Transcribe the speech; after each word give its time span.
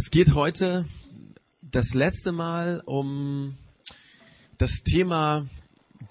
Es 0.00 0.12
geht 0.12 0.36
heute 0.36 0.84
das 1.60 1.92
letzte 1.92 2.30
Mal 2.30 2.84
um 2.86 3.56
das 4.56 4.84
Thema 4.84 5.48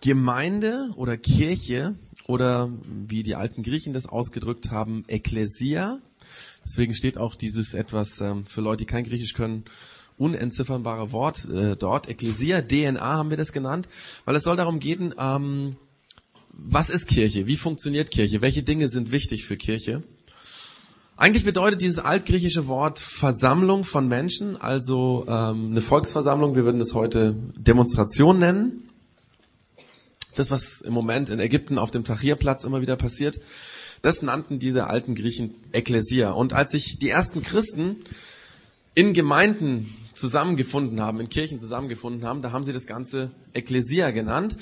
Gemeinde 0.02 0.90
oder 0.98 1.16
Kirche 1.16 1.96
oder 2.26 2.70
wie 2.84 3.24
die 3.24 3.36
alten 3.36 3.64
Griechen 3.64 3.94
das 3.94 4.06
ausgedrückt 4.06 4.72
haben, 4.72 5.06
Ekklesia. 5.08 6.02
Deswegen 6.66 6.94
steht 6.96 7.18
auch 7.18 7.36
dieses 7.36 7.74
etwas 7.74 8.20
ähm, 8.20 8.46
für 8.46 8.60
Leute, 8.60 8.80
die 8.84 8.88
kein 8.88 9.06
Griechisch 9.06 9.34
können, 9.34 9.64
unentziffernbare 10.18 11.14
Wort 11.14 11.46
äh, 11.46 11.78
dort. 11.78 12.10
Ekklesia, 12.10 12.62
DNA 12.62 13.00
haben 13.00 13.30
wir 13.30 13.38
das 13.38 13.54
genannt, 13.54 13.88
weil 14.26 14.36
es 14.36 14.44
soll 14.44 14.58
darum 14.58 14.82
gehen, 14.82 15.16
ähm, 15.18 15.78
was 16.52 16.90
ist 16.90 17.08
Kirche? 17.08 17.48
Wie 17.48 17.56
funktioniert 17.56 18.12
Kirche? 18.12 18.42
Welche 18.42 18.64
Dinge 18.64 18.90
sind 18.90 19.14
wichtig 19.14 19.46
für 19.46 19.56
Kirche? 19.56 20.04
Eigentlich 21.20 21.46
bedeutet 21.46 21.82
dieses 21.82 21.98
altgriechische 21.98 22.68
Wort 22.68 23.00
Versammlung 23.00 23.84
von 23.84 24.08
Menschen, 24.08 24.56
also 24.56 25.26
ähm, 25.28 25.72
eine 25.72 25.82
Volksversammlung, 25.82 26.56
wir 26.56 26.64
würden 26.64 26.80
es 26.80 26.94
heute 26.94 27.36
Demonstration 27.58 28.38
nennen. 28.38 28.90
Das, 30.36 30.52
was 30.52 30.82
im 30.82 30.94
Moment 30.94 31.32
in 31.32 31.40
Ägypten 31.40 31.80
auf 31.80 31.90
dem 31.90 32.04
Tahrirplatz 32.04 32.66
immer 32.66 32.82
wieder 32.82 32.96
passiert, 32.98 33.42
das 34.04 34.22
nannten 34.22 34.60
diese 34.60 34.86
alten 34.86 35.16
Griechen 35.16 35.56
Ekklesia. 35.72 36.30
Und 36.30 36.54
als 36.54 36.72
sich 36.74 37.00
die 37.00 37.10
ersten 37.10 37.42
Christen 37.42 38.04
in 38.94 39.14
Gemeinden 39.14 39.92
zusammengefunden 40.18 41.00
haben, 41.02 41.20
in 41.20 41.30
Kirchen 41.30 41.60
zusammengefunden 41.60 42.26
haben, 42.26 42.42
da 42.42 42.52
haben 42.52 42.64
sie 42.64 42.74
das 42.74 42.86
Ganze 42.86 43.32
Ekklesia 43.54 44.12
genannt. 44.12 44.58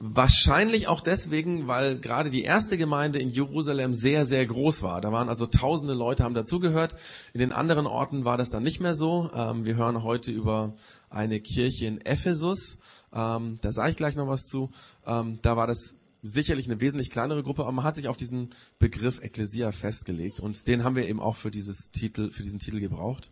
Wahrscheinlich 0.00 0.86
auch 0.86 1.00
deswegen, 1.00 1.66
weil 1.66 1.98
gerade 1.98 2.30
die 2.30 2.42
erste 2.42 2.78
Gemeinde 2.78 3.18
in 3.18 3.30
Jerusalem 3.30 3.94
sehr, 3.94 4.24
sehr 4.24 4.46
groß 4.46 4.82
war. 4.82 5.00
Da 5.00 5.10
waren 5.10 5.28
also 5.28 5.46
tausende 5.46 5.94
Leute 5.94 6.24
haben 6.24 6.34
dazugehört. 6.34 6.94
In 7.32 7.40
den 7.40 7.52
anderen 7.52 7.86
Orten 7.86 8.24
war 8.24 8.36
das 8.36 8.50
dann 8.50 8.62
nicht 8.62 8.80
mehr 8.80 8.94
so. 8.94 9.30
Ähm, 9.34 9.64
wir 9.64 9.76
hören 9.76 10.02
heute 10.02 10.30
über 10.30 10.76
eine 11.10 11.40
Kirche 11.40 11.86
in 11.86 12.00
Ephesus. 12.00 12.78
Ähm, 13.12 13.58
da 13.62 13.72
sage 13.72 13.90
ich 13.90 13.96
gleich 13.96 14.14
noch 14.14 14.28
was 14.28 14.42
zu. 14.42 14.70
Ähm, 15.06 15.38
da 15.42 15.56
war 15.56 15.66
das 15.66 15.96
sicherlich 16.22 16.66
eine 16.66 16.80
wesentlich 16.80 17.10
kleinere 17.10 17.42
Gruppe, 17.42 17.62
aber 17.62 17.72
man 17.72 17.84
hat 17.84 17.96
sich 17.96 18.08
auf 18.08 18.16
diesen 18.16 18.54
Begriff 18.78 19.20
Ekklesia 19.22 19.72
festgelegt 19.72 20.40
und 20.40 20.66
den 20.66 20.84
haben 20.84 20.96
wir 20.96 21.08
eben 21.08 21.20
auch 21.20 21.36
für 21.36 21.50
dieses 21.50 21.90
Titel, 21.90 22.30
für 22.30 22.42
diesen 22.42 22.58
Titel 22.58 22.80
gebraucht. 22.80 23.30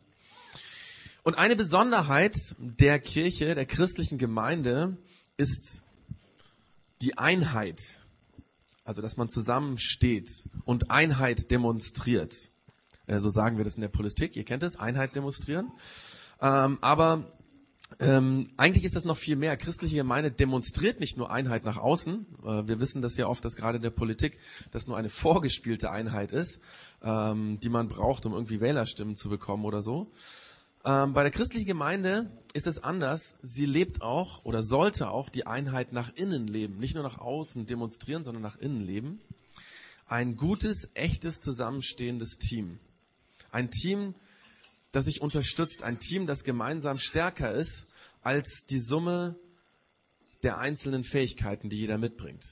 Und 1.27 1.36
eine 1.38 1.56
Besonderheit 1.56 2.55
der 2.56 3.00
Kirche, 3.00 3.56
der 3.56 3.66
christlichen 3.66 4.16
Gemeinde 4.16 4.96
ist 5.36 5.82
die 7.02 7.19
Einheit. 7.19 7.98
Also, 8.84 9.02
dass 9.02 9.16
man 9.16 9.28
zusammensteht 9.28 10.30
und 10.64 10.92
Einheit 10.92 11.50
demonstriert. 11.50 12.52
Äh, 13.08 13.19
so 13.19 13.28
sagen 13.28 13.56
wir 13.56 13.64
das 13.64 13.74
in 13.74 13.80
der 13.80 13.88
Politik. 13.88 14.36
Ihr 14.36 14.44
kennt 14.44 14.62
es, 14.62 14.78
Einheit 14.78 15.16
demonstrieren. 15.16 15.72
Ähm, 16.41 16.78
aber 16.80 17.24
ähm, 17.98 18.50
eigentlich 18.56 18.84
ist 18.84 18.94
das 18.94 19.04
noch 19.04 19.16
viel 19.16 19.34
mehr. 19.34 19.56
Christliche 19.56 19.97
Gemeinde 19.97 20.30
demonstriert 20.30 21.00
nicht 21.00 21.16
nur 21.16 21.32
Einheit 21.32 21.64
nach 21.64 21.77
außen. 21.77 22.24
Äh, 22.44 22.69
wir 22.69 22.78
wissen 22.78 23.02
das 23.02 23.16
ja 23.16 23.27
oft, 23.27 23.44
dass 23.44 23.56
gerade 23.56 23.78
in 23.78 23.82
der 23.82 23.91
Politik 23.91 24.38
das 24.70 24.86
nur 24.86 24.97
eine 24.97 25.08
vorgespielte 25.08 25.91
Einheit 25.91 26.30
ist, 26.30 26.60
ähm, 27.02 27.58
die 27.60 27.69
man 27.69 27.88
braucht, 27.88 28.27
um 28.27 28.32
irgendwie 28.32 28.60
Wählerstimmen 28.60 29.16
zu 29.16 29.28
bekommen 29.28 29.64
oder 29.64 29.82
so. 29.82 30.12
Ähm, 30.86 31.14
bei 31.14 31.24
der 31.24 31.32
christlichen 31.32 31.66
Gemeinde 31.66 32.30
ist 32.54 32.68
es 32.68 32.82
anders. 32.82 33.36
Sie 33.42 33.66
lebt 33.66 34.02
auch 34.02 34.44
oder 34.44 34.62
sollte 34.62 35.10
auch 35.10 35.28
die 35.28 35.44
Einheit 35.44 35.92
nach 35.92 36.14
innen 36.14 36.46
leben. 36.46 36.78
Nicht 36.78 36.94
nur 36.94 37.02
nach 37.02 37.18
außen 37.18 37.66
demonstrieren, 37.66 38.22
sondern 38.22 38.42
nach 38.42 38.56
innen 38.58 38.82
leben. 38.82 39.20
Ein 40.06 40.36
gutes, 40.36 40.90
echtes, 40.94 41.40
zusammenstehendes 41.40 42.38
Team. 42.38 42.78
Ein 43.50 43.72
Team, 43.72 44.14
das 44.92 45.06
sich 45.06 45.20
unterstützt. 45.20 45.82
Ein 45.82 45.98
Team, 45.98 46.28
das 46.28 46.44
gemeinsam 46.44 47.00
stärker 47.00 47.52
ist 47.52 47.88
als 48.22 48.64
die 48.70 48.78
Summe 48.78 49.34
der 50.44 50.58
einzelnen 50.58 51.02
Fähigkeiten, 51.02 51.68
die 51.68 51.78
jeder 51.78 51.98
mitbringt. 51.98 52.44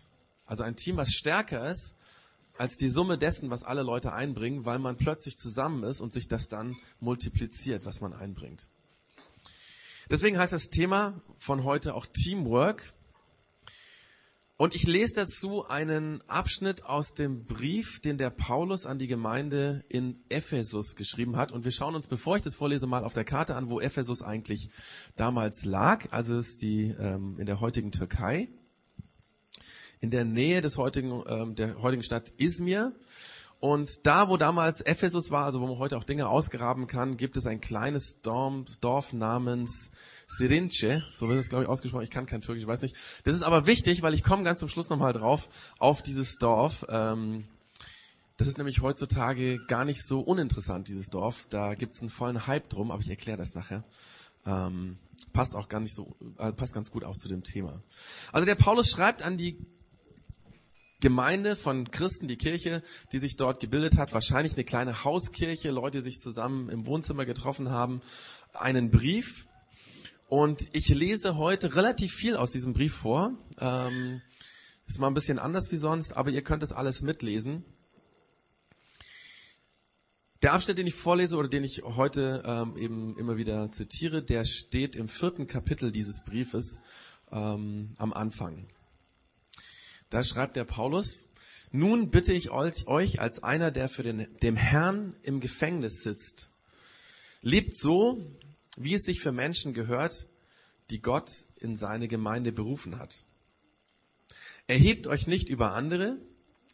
Also 0.44 0.64
ein 0.64 0.74
Team, 0.74 0.96
was 0.96 1.12
stärker 1.12 1.70
ist 1.70 1.93
als 2.56 2.76
die 2.76 2.88
Summe 2.88 3.18
dessen, 3.18 3.50
was 3.50 3.64
alle 3.64 3.82
Leute 3.82 4.12
einbringen, 4.12 4.64
weil 4.64 4.78
man 4.78 4.96
plötzlich 4.96 5.36
zusammen 5.36 5.82
ist 5.82 6.00
und 6.00 6.12
sich 6.12 6.28
das 6.28 6.48
dann 6.48 6.76
multipliziert, 7.00 7.84
was 7.84 8.00
man 8.00 8.12
einbringt. 8.12 8.68
Deswegen 10.10 10.38
heißt 10.38 10.52
das 10.52 10.70
Thema 10.70 11.20
von 11.38 11.64
heute 11.64 11.94
auch 11.94 12.06
Teamwork. 12.06 12.92
Und 14.56 14.76
ich 14.76 14.86
lese 14.86 15.14
dazu 15.14 15.66
einen 15.66 16.22
Abschnitt 16.28 16.84
aus 16.84 17.14
dem 17.14 17.44
Brief, 17.44 18.00
den 18.00 18.18
der 18.18 18.30
Paulus 18.30 18.86
an 18.86 18.98
die 18.98 19.08
Gemeinde 19.08 19.84
in 19.88 20.22
Ephesus 20.28 20.94
geschrieben 20.94 21.36
hat. 21.36 21.50
Und 21.50 21.64
wir 21.64 21.72
schauen 21.72 21.96
uns, 21.96 22.06
bevor 22.06 22.36
ich 22.36 22.42
das 22.42 22.54
vorlese, 22.54 22.86
mal 22.86 23.02
auf 23.02 23.14
der 23.14 23.24
Karte 23.24 23.56
an, 23.56 23.68
wo 23.68 23.80
Ephesus 23.80 24.22
eigentlich 24.22 24.70
damals 25.16 25.64
lag. 25.64 26.06
Also 26.12 26.38
ist 26.38 26.62
die 26.62 26.94
ähm, 26.96 27.36
in 27.40 27.46
der 27.46 27.60
heutigen 27.60 27.90
Türkei 27.90 28.48
in 30.00 30.10
der 30.10 30.24
Nähe 30.24 30.60
des 30.60 30.76
heutigen, 30.76 31.22
ähm, 31.26 31.54
der 31.54 31.80
heutigen 31.82 32.02
Stadt 32.02 32.32
Izmir. 32.36 32.92
Und 33.60 34.06
da, 34.06 34.28
wo 34.28 34.36
damals 34.36 34.82
Ephesus 34.82 35.30
war, 35.30 35.46
also 35.46 35.60
wo 35.60 35.66
man 35.66 35.78
heute 35.78 35.96
auch 35.96 36.04
Dinge 36.04 36.28
ausgraben 36.28 36.86
kann, 36.86 37.16
gibt 37.16 37.36
es 37.38 37.46
ein 37.46 37.62
kleines 37.62 38.20
Dorf, 38.20 39.14
namens 39.14 39.90
Sirince. 40.28 41.02
So 41.12 41.30
wird 41.30 41.38
es, 41.38 41.48
glaube 41.48 41.64
ich, 41.64 41.70
ausgesprochen. 41.70 42.04
Ich 42.04 42.10
kann 42.10 42.26
kein 42.26 42.42
Türkisch, 42.42 42.64
ich 42.64 42.68
weiß 42.68 42.82
nicht. 42.82 42.94
Das 43.24 43.34
ist 43.34 43.42
aber 43.42 43.66
wichtig, 43.66 44.02
weil 44.02 44.12
ich 44.12 44.22
komme 44.22 44.44
ganz 44.44 44.60
zum 44.60 44.68
Schluss 44.68 44.90
nochmal 44.90 45.14
drauf, 45.14 45.48
auf 45.78 46.02
dieses 46.02 46.36
Dorf. 46.36 46.84
Ähm, 46.90 47.44
das 48.36 48.48
ist 48.48 48.58
nämlich 48.58 48.82
heutzutage 48.82 49.64
gar 49.66 49.86
nicht 49.86 50.02
so 50.02 50.20
uninteressant, 50.20 50.88
dieses 50.88 51.08
Dorf. 51.08 51.46
Da 51.48 51.74
gibt 51.74 51.94
es 51.94 52.00
einen 52.00 52.10
vollen 52.10 52.46
Hype 52.46 52.68
drum, 52.68 52.90
aber 52.90 53.00
ich 53.00 53.08
erkläre 53.08 53.38
das 53.38 53.54
nachher. 53.54 53.84
Ähm, 54.44 54.98
passt 55.32 55.56
auch 55.56 55.68
gar 55.68 55.80
nicht 55.80 55.94
so, 55.94 56.16
äh, 56.38 56.52
passt 56.52 56.74
ganz 56.74 56.90
gut 56.90 57.04
auch 57.04 57.16
zu 57.16 57.28
dem 57.28 57.44
Thema. 57.44 57.82
Also 58.32 58.44
der 58.44 58.56
Paulus 58.56 58.90
schreibt 58.90 59.22
an 59.22 59.36
die 59.36 59.64
Gemeinde 61.04 61.54
von 61.54 61.90
Christen, 61.90 62.28
die 62.28 62.38
Kirche, 62.38 62.82
die 63.12 63.18
sich 63.18 63.36
dort 63.36 63.60
gebildet 63.60 63.98
hat, 63.98 64.14
wahrscheinlich 64.14 64.54
eine 64.54 64.64
kleine 64.64 65.04
Hauskirche, 65.04 65.70
Leute, 65.70 65.98
die 65.98 66.04
sich 66.04 66.18
zusammen 66.18 66.70
im 66.70 66.86
Wohnzimmer 66.86 67.26
getroffen 67.26 67.68
haben, 67.68 68.00
einen 68.54 68.90
Brief. 68.90 69.46
Und 70.28 70.66
ich 70.72 70.88
lese 70.88 71.36
heute 71.36 71.76
relativ 71.76 72.14
viel 72.14 72.36
aus 72.36 72.52
diesem 72.52 72.72
Brief 72.72 72.94
vor. 72.94 73.34
Ähm, 73.58 74.22
ist 74.86 74.98
mal 74.98 75.08
ein 75.08 75.12
bisschen 75.12 75.38
anders 75.38 75.70
wie 75.70 75.76
sonst, 75.76 76.16
aber 76.16 76.30
ihr 76.30 76.40
könnt 76.40 76.62
es 76.62 76.72
alles 76.72 77.02
mitlesen. 77.02 77.66
Der 80.40 80.54
Abschnitt, 80.54 80.78
den 80.78 80.86
ich 80.86 80.94
vorlese 80.94 81.36
oder 81.36 81.48
den 81.48 81.64
ich 81.64 81.82
heute 81.82 82.42
ähm, 82.46 82.78
eben 82.78 83.18
immer 83.18 83.36
wieder 83.36 83.70
zitiere, 83.72 84.22
der 84.22 84.46
steht 84.46 84.96
im 84.96 85.10
vierten 85.10 85.46
Kapitel 85.46 85.92
dieses 85.92 86.24
Briefes 86.24 86.78
ähm, 87.30 87.92
am 87.98 88.14
Anfang. 88.14 88.68
Da 90.10 90.22
schreibt 90.22 90.56
der 90.56 90.64
Paulus, 90.64 91.26
nun 91.72 92.10
bitte 92.10 92.32
ich 92.32 92.50
euch 92.50 93.20
als 93.20 93.42
einer, 93.42 93.70
der 93.70 93.88
für 93.88 94.02
den, 94.02 94.28
dem 94.42 94.56
Herrn 94.56 95.14
im 95.22 95.40
Gefängnis 95.40 96.02
sitzt, 96.02 96.50
lebt 97.42 97.76
so, 97.76 98.24
wie 98.76 98.94
es 98.94 99.02
sich 99.02 99.20
für 99.20 99.32
Menschen 99.32 99.74
gehört, 99.74 100.28
die 100.90 101.00
Gott 101.00 101.30
in 101.56 101.76
seine 101.76 102.08
Gemeinde 102.08 102.52
berufen 102.52 102.98
hat. 102.98 103.24
Erhebt 104.66 105.06
euch 105.06 105.26
nicht 105.26 105.48
über 105.48 105.72
andere, 105.74 106.16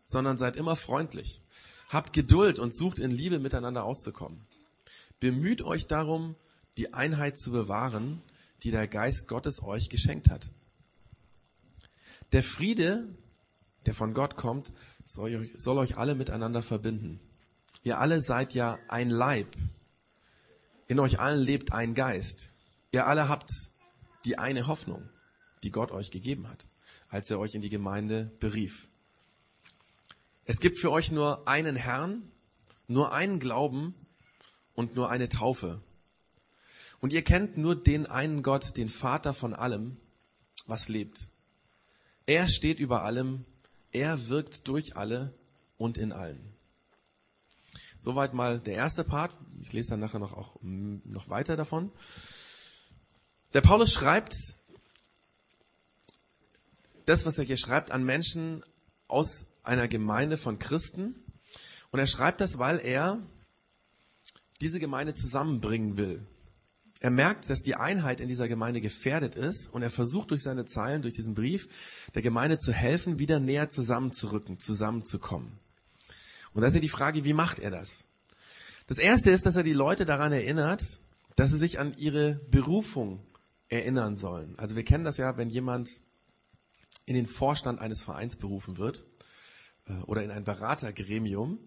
sondern 0.06 0.38
seid 0.38 0.56
immer 0.56 0.76
freundlich. 0.76 1.40
Habt 1.88 2.12
Geduld 2.12 2.58
und 2.58 2.74
sucht 2.76 2.98
in 2.98 3.10
Liebe 3.10 3.38
miteinander 3.38 3.84
auszukommen. 3.84 4.40
Bemüht 5.18 5.62
euch 5.62 5.86
darum, 5.86 6.36
die 6.76 6.94
Einheit 6.94 7.38
zu 7.38 7.50
bewahren, 7.50 8.22
die 8.62 8.70
der 8.70 8.86
Geist 8.86 9.28
Gottes 9.28 9.62
euch 9.62 9.88
geschenkt 9.88 10.28
hat. 10.28 10.50
Der 12.32 12.42
Friede, 12.42 13.08
der 13.86 13.94
von 13.94 14.14
Gott 14.14 14.36
kommt, 14.36 14.72
soll 15.04 15.34
euch, 15.34 15.52
soll 15.54 15.78
euch 15.78 15.96
alle 15.96 16.14
miteinander 16.14 16.62
verbinden. 16.62 17.20
Ihr 17.82 17.98
alle 17.98 18.20
seid 18.20 18.54
ja 18.54 18.78
ein 18.88 19.10
Leib. 19.10 19.56
In 20.86 21.00
euch 21.00 21.18
allen 21.18 21.42
lebt 21.42 21.72
ein 21.72 21.94
Geist. 21.94 22.52
Ihr 22.92 23.06
alle 23.06 23.28
habt 23.28 23.50
die 24.24 24.38
eine 24.38 24.66
Hoffnung, 24.66 25.08
die 25.62 25.70
Gott 25.70 25.92
euch 25.92 26.10
gegeben 26.10 26.48
hat, 26.48 26.66
als 27.08 27.30
er 27.30 27.38
euch 27.38 27.54
in 27.54 27.62
die 27.62 27.70
Gemeinde 27.70 28.30
berief. 28.40 28.88
Es 30.44 30.60
gibt 30.60 30.78
für 30.78 30.90
euch 30.90 31.10
nur 31.10 31.46
einen 31.48 31.76
Herrn, 31.76 32.30
nur 32.86 33.12
einen 33.12 33.38
Glauben 33.38 33.94
und 34.74 34.96
nur 34.96 35.10
eine 35.10 35.28
Taufe. 35.28 35.80
Und 37.00 37.12
ihr 37.12 37.22
kennt 37.22 37.56
nur 37.56 37.76
den 37.76 38.06
einen 38.06 38.42
Gott, 38.42 38.76
den 38.76 38.88
Vater 38.88 39.32
von 39.32 39.54
allem, 39.54 39.96
was 40.66 40.88
lebt. 40.88 41.30
Er 42.26 42.48
steht 42.48 42.78
über 42.78 43.04
allem 43.04 43.46
er 43.92 44.28
wirkt 44.28 44.68
durch 44.68 44.96
alle 44.96 45.34
und 45.76 45.98
in 45.98 46.12
allen. 46.12 46.54
Soweit 48.00 48.32
mal 48.32 48.58
der 48.60 48.74
erste 48.74 49.04
Part. 49.04 49.36
Ich 49.60 49.72
lese 49.72 49.90
dann 49.90 50.00
nachher 50.00 50.18
noch 50.18 50.32
auch 50.32 50.56
noch 50.62 51.28
weiter 51.28 51.56
davon. 51.56 51.92
Der 53.52 53.60
Paulus 53.60 53.92
schreibt 53.92 54.34
das, 57.04 57.26
was 57.26 57.38
er 57.38 57.44
hier 57.44 57.56
schreibt, 57.56 57.90
an 57.90 58.04
Menschen 58.04 58.62
aus 59.08 59.46
einer 59.64 59.88
Gemeinde 59.88 60.36
von 60.36 60.58
Christen. 60.58 61.16
Und 61.90 61.98
er 61.98 62.06
schreibt 62.06 62.40
das, 62.40 62.58
weil 62.58 62.78
er 62.78 63.18
diese 64.60 64.78
Gemeinde 64.78 65.14
zusammenbringen 65.14 65.96
will. 65.96 66.26
Er 67.00 67.10
merkt, 67.10 67.48
dass 67.48 67.62
die 67.62 67.76
Einheit 67.76 68.20
in 68.20 68.28
dieser 68.28 68.46
Gemeinde 68.46 68.82
gefährdet 68.82 69.34
ist 69.34 69.72
und 69.72 69.82
er 69.82 69.90
versucht 69.90 70.30
durch 70.30 70.42
seine 70.42 70.66
Zeilen, 70.66 71.00
durch 71.00 71.14
diesen 71.14 71.34
Brief, 71.34 71.68
der 72.14 72.20
Gemeinde 72.20 72.58
zu 72.58 72.72
helfen, 72.72 73.18
wieder 73.18 73.40
näher 73.40 73.70
zusammenzurücken, 73.70 74.58
zusammenzukommen. 74.58 75.58
Und 76.52 76.60
da 76.60 76.68
ist 76.68 76.74
ja 76.74 76.80
die 76.80 76.88
Frage, 76.90 77.24
wie 77.24 77.32
macht 77.32 77.58
er 77.58 77.70
das? 77.70 78.04
Das 78.86 78.98
erste 78.98 79.30
ist, 79.30 79.46
dass 79.46 79.56
er 79.56 79.62
die 79.62 79.72
Leute 79.72 80.04
daran 80.04 80.32
erinnert, 80.32 80.82
dass 81.36 81.50
sie 81.50 81.58
sich 81.58 81.78
an 81.78 81.96
ihre 81.96 82.34
Berufung 82.50 83.24
erinnern 83.70 84.16
sollen. 84.16 84.58
Also 84.58 84.76
wir 84.76 84.84
kennen 84.84 85.04
das 85.04 85.16
ja, 85.16 85.38
wenn 85.38 85.48
jemand 85.48 85.88
in 87.06 87.14
den 87.14 87.26
Vorstand 87.26 87.80
eines 87.80 88.02
Vereins 88.02 88.36
berufen 88.36 88.76
wird 88.76 89.06
äh, 89.86 89.94
oder 90.02 90.22
in 90.22 90.30
ein 90.30 90.44
Beratergremium. 90.44 91.58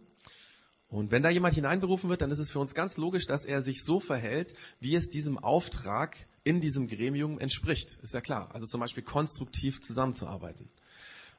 Und 0.94 1.10
wenn 1.10 1.24
da 1.24 1.30
jemand 1.32 1.56
hineinberufen 1.56 2.08
wird, 2.12 2.22
dann 2.22 2.30
ist 2.30 2.38
es 2.38 2.52
für 2.52 2.60
uns 2.60 2.76
ganz 2.76 2.98
logisch, 2.98 3.26
dass 3.26 3.46
er 3.46 3.64
sich 3.64 3.84
so 3.84 4.00
verhält, 4.00 4.54
wie 4.80 4.94
es 4.94 5.10
diesem 5.10 5.40
Auftrag 5.40 6.28
in 6.44 6.62
diesem 6.62 6.88
Gremium 6.88 7.40
entspricht. 7.40 7.98
Ist 8.04 8.14
ja 8.14 8.22
klar. 8.22 8.54
Also 8.54 8.68
zum 8.68 8.80
Beispiel 8.80 9.02
konstruktiv 9.02 9.82
zusammenzuarbeiten. 9.82 10.70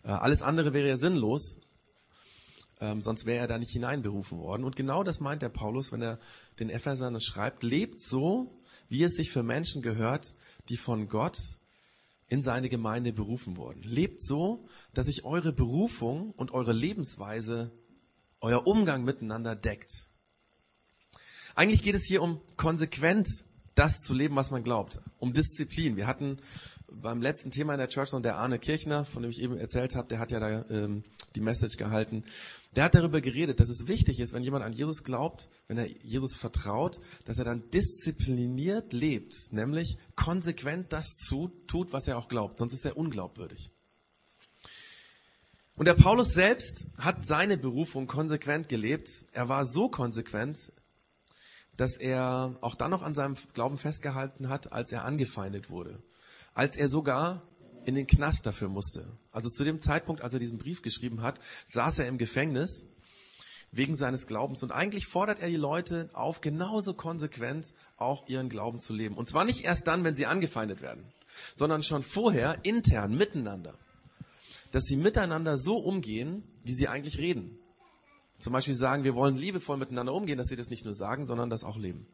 Äh, 0.02 0.08
alles 0.08 0.42
andere 0.42 0.72
wäre 0.72 0.88
ja 0.88 0.96
sinnlos, 0.96 1.60
ähm, 2.80 3.00
sonst 3.00 3.26
wäre 3.26 3.38
er 3.38 3.46
da 3.46 3.58
nicht 3.58 3.70
hineinberufen 3.70 4.38
worden. 4.38 4.64
Und 4.64 4.74
genau 4.74 5.04
das 5.04 5.20
meint 5.20 5.40
der 5.40 5.50
Paulus, 5.50 5.92
wenn 5.92 6.02
er 6.02 6.18
den 6.58 6.68
Ephesern 6.68 7.20
schreibt, 7.20 7.62
lebt 7.62 8.00
so, 8.00 8.60
wie 8.88 9.04
es 9.04 9.14
sich 9.14 9.30
für 9.30 9.44
Menschen 9.44 9.82
gehört, 9.82 10.34
die 10.68 10.76
von 10.76 11.06
Gott 11.06 11.38
in 12.26 12.42
seine 12.42 12.68
Gemeinde 12.68 13.12
berufen 13.12 13.56
wurden. 13.56 13.84
Lebt 13.84 14.20
so, 14.20 14.66
dass 14.94 15.06
sich 15.06 15.24
eure 15.24 15.52
Berufung 15.52 16.32
und 16.32 16.50
eure 16.50 16.72
Lebensweise, 16.72 17.70
euer 18.44 18.66
Umgang 18.66 19.04
miteinander 19.04 19.56
deckt. 19.56 20.10
Eigentlich 21.54 21.82
geht 21.82 21.94
es 21.94 22.04
hier 22.04 22.20
um 22.20 22.42
konsequent 22.56 23.26
das 23.74 24.02
zu 24.02 24.12
leben, 24.12 24.36
was 24.36 24.50
man 24.50 24.62
glaubt, 24.62 25.00
um 25.18 25.32
Disziplin. 25.32 25.96
Wir 25.96 26.06
hatten 26.06 26.38
beim 26.86 27.22
letzten 27.22 27.50
Thema 27.50 27.72
in 27.72 27.78
der 27.78 27.88
Church 27.88 28.12
und 28.12 28.22
der 28.22 28.36
Arne 28.36 28.58
Kirchner, 28.58 29.04
von 29.06 29.22
dem 29.22 29.30
ich 29.30 29.40
eben 29.40 29.56
erzählt 29.56 29.96
habe, 29.96 30.08
der 30.08 30.18
hat 30.18 30.30
ja 30.30 30.40
da 30.40 30.64
ähm, 30.68 31.04
die 31.34 31.40
Message 31.40 31.78
gehalten. 31.78 32.24
Der 32.76 32.84
hat 32.84 32.94
darüber 32.94 33.20
geredet, 33.20 33.60
dass 33.60 33.70
es 33.70 33.88
wichtig 33.88 34.20
ist, 34.20 34.32
wenn 34.34 34.44
jemand 34.44 34.64
an 34.64 34.74
Jesus 34.74 35.04
glaubt, 35.04 35.48
wenn 35.66 35.78
er 35.78 35.88
Jesus 36.02 36.36
vertraut, 36.36 37.00
dass 37.24 37.38
er 37.38 37.44
dann 37.44 37.70
diszipliniert 37.70 38.92
lebt, 38.92 39.52
nämlich 39.52 39.96
konsequent 40.16 40.92
das 40.92 41.16
zu, 41.16 41.50
tut, 41.66 41.92
was 41.92 42.06
er 42.06 42.18
auch 42.18 42.28
glaubt, 42.28 42.58
sonst 42.58 42.74
ist 42.74 42.84
er 42.84 42.96
unglaubwürdig. 42.96 43.73
Und 45.76 45.86
der 45.86 45.94
Paulus 45.94 46.32
selbst 46.32 46.86
hat 46.98 47.26
seine 47.26 47.56
Berufung 47.56 48.06
konsequent 48.06 48.68
gelebt. 48.68 49.10
Er 49.32 49.48
war 49.48 49.66
so 49.66 49.88
konsequent, 49.88 50.72
dass 51.76 51.96
er 51.96 52.56
auch 52.60 52.76
dann 52.76 52.92
noch 52.92 53.02
an 53.02 53.14
seinem 53.14 53.36
Glauben 53.54 53.76
festgehalten 53.78 54.48
hat, 54.48 54.72
als 54.72 54.92
er 54.92 55.04
angefeindet 55.04 55.70
wurde. 55.70 56.00
Als 56.54 56.76
er 56.76 56.88
sogar 56.88 57.42
in 57.84 57.96
den 57.96 58.06
Knast 58.06 58.46
dafür 58.46 58.68
musste. 58.68 59.06
Also 59.32 59.50
zu 59.50 59.64
dem 59.64 59.80
Zeitpunkt, 59.80 60.22
als 60.22 60.32
er 60.32 60.38
diesen 60.38 60.58
Brief 60.58 60.80
geschrieben 60.80 61.22
hat, 61.22 61.40
saß 61.66 61.98
er 61.98 62.06
im 62.06 62.18
Gefängnis 62.18 62.86
wegen 63.72 63.96
seines 63.96 64.28
Glaubens. 64.28 64.62
Und 64.62 64.70
eigentlich 64.70 65.06
fordert 65.06 65.40
er 65.40 65.48
die 65.48 65.56
Leute 65.56 66.08
auf, 66.12 66.40
genauso 66.40 66.94
konsequent 66.94 67.74
auch 67.96 68.28
ihren 68.28 68.48
Glauben 68.48 68.78
zu 68.78 68.94
leben. 68.94 69.16
Und 69.16 69.28
zwar 69.28 69.44
nicht 69.44 69.64
erst 69.64 69.88
dann, 69.88 70.04
wenn 70.04 70.14
sie 70.14 70.26
angefeindet 70.26 70.80
werden, 70.80 71.12
sondern 71.56 71.82
schon 71.82 72.04
vorher 72.04 72.58
intern, 72.62 73.16
miteinander. 73.16 73.76
Dass 74.74 74.86
sie 74.86 74.96
miteinander 74.96 75.56
so 75.56 75.76
umgehen, 75.76 76.42
wie 76.64 76.74
sie 76.74 76.88
eigentlich 76.88 77.18
reden. 77.18 77.56
Zum 78.40 78.52
Beispiel 78.52 78.74
sagen, 78.74 79.04
wir 79.04 79.14
wollen 79.14 79.36
liebevoll 79.36 79.76
miteinander 79.76 80.12
umgehen, 80.12 80.36
dass 80.36 80.48
sie 80.48 80.56
das 80.56 80.68
nicht 80.68 80.84
nur 80.84 80.94
sagen, 80.94 81.26
sondern 81.26 81.48
das 81.48 81.62
auch 81.62 81.76
leben. 81.76 82.08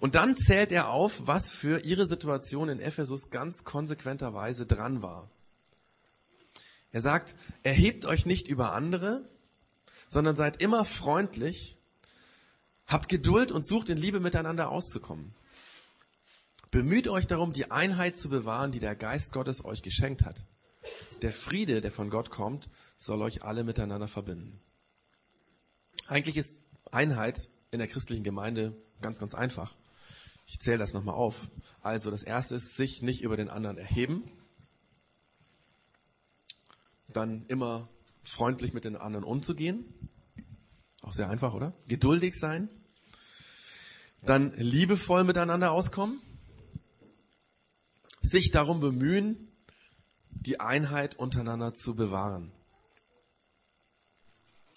Und 0.00 0.14
dann 0.14 0.34
zählt 0.34 0.72
er 0.72 0.88
auf, 0.88 1.26
was 1.26 1.52
für 1.52 1.84
ihre 1.84 2.06
Situation 2.06 2.70
in 2.70 2.80
Ephesus 2.80 3.28
ganz 3.28 3.64
konsequenterweise 3.64 4.64
dran 4.64 5.02
war. 5.02 5.30
Er 6.90 7.02
sagt, 7.02 7.36
erhebt 7.64 8.06
euch 8.06 8.24
nicht 8.24 8.48
über 8.48 8.72
andere, 8.72 9.28
sondern 10.08 10.36
seid 10.36 10.62
immer 10.62 10.86
freundlich, 10.86 11.76
habt 12.86 13.10
Geduld 13.10 13.52
und 13.52 13.66
sucht 13.66 13.90
in 13.90 13.98
Liebe 13.98 14.20
miteinander 14.20 14.70
auszukommen. 14.70 15.34
Bemüht 16.70 17.08
euch 17.08 17.26
darum, 17.26 17.52
die 17.52 17.70
Einheit 17.70 18.16
zu 18.16 18.30
bewahren, 18.30 18.72
die 18.72 18.80
der 18.80 18.96
Geist 18.96 19.32
Gottes 19.32 19.66
euch 19.66 19.82
geschenkt 19.82 20.24
hat. 20.24 20.46
Der 21.22 21.32
Friede, 21.32 21.80
der 21.80 21.90
von 21.90 22.10
Gott 22.10 22.30
kommt, 22.30 22.68
soll 22.96 23.22
euch 23.22 23.42
alle 23.42 23.64
miteinander 23.64 24.08
verbinden. 24.08 24.60
Eigentlich 26.06 26.36
ist 26.36 26.56
Einheit 26.90 27.50
in 27.70 27.78
der 27.78 27.88
christlichen 27.88 28.24
Gemeinde 28.24 28.76
ganz, 29.00 29.18
ganz 29.18 29.34
einfach. 29.34 29.74
Ich 30.46 30.60
zähle 30.60 30.78
das 30.78 30.94
nochmal 30.94 31.14
auf. 31.14 31.48
Also 31.82 32.10
das 32.10 32.22
erste 32.22 32.54
ist, 32.54 32.76
sich 32.76 33.02
nicht 33.02 33.22
über 33.22 33.36
den 33.36 33.50
anderen 33.50 33.76
erheben. 33.76 34.24
Dann 37.08 37.44
immer 37.48 37.88
freundlich 38.22 38.72
mit 38.72 38.84
den 38.84 38.96
anderen 38.96 39.24
umzugehen. 39.24 39.84
Auch 41.02 41.12
sehr 41.12 41.28
einfach, 41.28 41.54
oder? 41.54 41.74
Geduldig 41.86 42.34
sein. 42.34 42.68
Dann 44.22 44.52
liebevoll 44.56 45.24
miteinander 45.24 45.70
auskommen. 45.70 46.20
Sich 48.20 48.50
darum 48.50 48.80
bemühen, 48.80 49.47
die 50.40 50.60
Einheit 50.60 51.18
untereinander 51.18 51.74
zu 51.74 51.94
bewahren. 51.94 52.52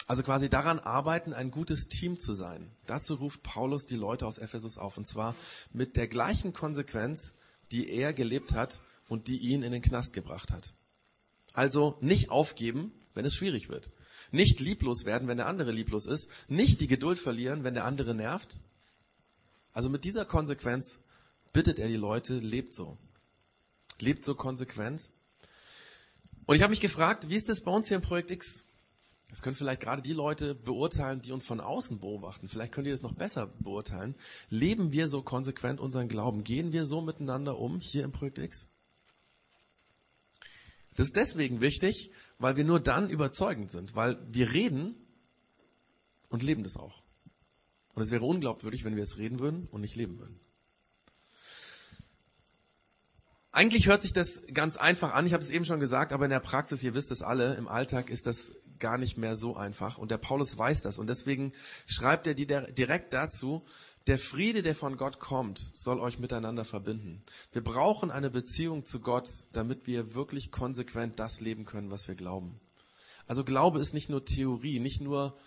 Also 0.08 0.24
quasi 0.24 0.50
daran 0.50 0.80
arbeiten, 0.80 1.34
ein 1.34 1.52
gutes 1.52 1.88
Team 1.88 2.20
zu 2.20 2.34
sein. 2.34 2.70
Dazu 2.86 3.16
ruft 3.16 3.44
Paulus 3.44 3.86
die 3.86 3.96
Leute 3.96 4.28
aus 4.28 4.40
Ephesus 4.40 4.78
auf. 4.78 4.98
Und 4.98 5.08
zwar 5.08 5.36
mit 5.72 5.96
der 5.96 6.08
gleichen 6.08 6.52
Konsequenz, 6.52 7.34
die 7.72 7.90
er 7.90 8.12
gelebt 8.12 8.54
hat 8.54 8.82
und 9.08 9.28
die 9.28 9.38
ihn 9.38 9.64
in 9.64 9.72
den 9.72 9.82
Knast 9.82 10.14
gebracht 10.14 10.52
hat. 10.52 10.74
Also 11.54 11.98
nicht 12.02 12.30
aufgeben, 12.30 12.92
wenn 13.14 13.26
es 13.26 13.36
schwierig 13.36 13.70
wird. 13.70 13.90
Nicht 14.32 14.60
lieblos 14.60 15.06
werden, 15.06 15.28
wenn 15.28 15.38
der 15.38 15.48
andere 15.48 15.72
lieblos 15.72 16.06
ist. 16.06 16.30
Nicht 16.48 16.82
die 16.82 16.88
Geduld 16.88 17.20
verlieren, 17.20 17.64
wenn 17.64 17.74
der 17.74 17.86
andere 17.86 18.14
nervt. 18.14 18.56
Also 19.74 19.90
mit 19.90 20.04
dieser 20.04 20.26
Konsequenz 20.26 21.00
bittet 21.54 21.80
er 21.80 21.88
die 21.88 21.96
Leute, 21.96 22.40
lebt 22.40 22.74
so. 22.74 22.98
Lebt 24.00 24.24
so 24.24 24.36
konsequent. 24.36 25.10
Und 26.46 26.56
ich 26.56 26.62
habe 26.62 26.72
mich 26.72 26.82
gefragt, 26.82 27.30
wie 27.30 27.36
ist 27.36 27.50
das 27.50 27.62
bei 27.62 27.72
uns 27.72 27.88
hier 27.88 27.98
im 27.98 28.04
Projekt 28.04 28.32
X? 28.32 28.66
Das 29.30 29.42
können 29.42 29.56
vielleicht 29.56 29.82
gerade 29.82 30.02
die 30.02 30.14
Leute 30.14 30.56
beurteilen, 30.56 31.22
die 31.22 31.32
uns 31.32 31.46
von 31.46 31.62
außen 31.62 32.02
beobachten. 32.02 32.50
Vielleicht 32.50 32.74
könnt 32.74 32.88
ihr 32.88 32.94
das 32.94 33.02
noch 33.02 33.14
besser 33.14 33.48
beurteilen. 33.60 34.16
Leben 34.50 34.92
wir 34.92 35.08
so 35.08 35.22
konsequent 35.22 35.80
unseren 35.80 36.10
Glauben? 36.10 36.44
Gehen 36.44 36.74
wir 36.74 36.86
so 36.86 37.00
miteinander 37.00 37.58
um 37.58 37.80
hier 37.80 38.04
im 38.04 38.12
Projekt 38.12 38.40
X? 38.40 38.70
Das 40.96 41.08
ist 41.08 41.16
deswegen 41.16 41.62
wichtig, 41.62 42.12
weil 42.40 42.58
wir 42.58 42.66
nur 42.66 42.82
dann 42.82 43.10
überzeugend 43.10 43.72
sind, 43.72 43.96
weil 43.96 44.18
wir 44.30 44.52
reden 44.52 44.98
und 46.28 46.44
leben 46.44 46.64
das 46.64 46.76
auch. 46.76 47.02
Und 47.94 48.04
es 48.04 48.12
wäre 48.12 48.26
unglaubwürdig, 48.26 48.84
wenn 48.84 48.98
wir 48.98 49.04
es 49.04 49.18
reden 49.18 49.40
würden 49.40 49.68
und 49.72 49.80
nicht 49.80 49.96
leben 49.96 50.20
würden. 50.20 50.40
Eigentlich 53.52 53.88
hört 53.88 54.02
sich 54.02 54.14
das 54.14 54.44
ganz 54.54 54.78
einfach 54.78 55.14
an, 55.14 55.26
ich 55.26 55.34
habe 55.34 55.44
es 55.44 55.50
eben 55.50 55.66
schon 55.66 55.82
gesagt, 55.82 56.14
aber 56.14 56.26
in 56.26 56.32
der 56.32 56.40
Praxis, 56.40 56.84
ihr 56.84 56.94
wisst 56.94 57.12
es 57.12 57.22
alle, 57.22 57.56
im 57.56 57.68
Alltag 57.68 58.10
ist 58.10 58.26
das 58.26 58.54
gar 58.80 58.98
nicht 58.98 59.18
mehr 59.18 59.36
so 59.36 59.56
einfach. 59.56 59.98
Und 59.98 60.12
der 60.12 60.18
Paulus 60.18 60.58
weiß 60.58 60.82
das. 60.82 61.00
Und 61.00 61.08
deswegen 61.08 61.54
schreibt 61.86 62.28
er 62.28 62.34
direkt 62.34 63.14
dazu, 63.14 63.64
der 64.08 64.18
Friede, 64.18 64.64
der 64.64 64.74
von 64.74 64.98
Gott 64.98 65.20
kommt, 65.20 65.72
soll 65.76 66.00
euch 66.00 66.18
miteinander 66.18 66.66
verbinden. 66.66 67.24
Wir 67.52 67.64
brauchen 67.64 68.10
eine 68.10 68.32
Beziehung 68.32 68.84
zu 68.84 69.00
Gott, 69.00 69.30
damit 69.54 69.86
wir 69.86 70.16
wirklich 70.16 70.52
konsequent 70.52 71.20
das 71.20 71.40
leben 71.40 71.66
können, 71.66 71.92
was 71.92 72.08
wir 72.08 72.16
glauben. 72.16 72.60
Also 73.28 73.44
Glaube 73.44 73.80
ist 73.80 73.94
nicht 73.94 74.10
nur 74.10 74.26
Theorie, 74.26 74.80
nicht 74.80 75.02
nur, 75.02 75.38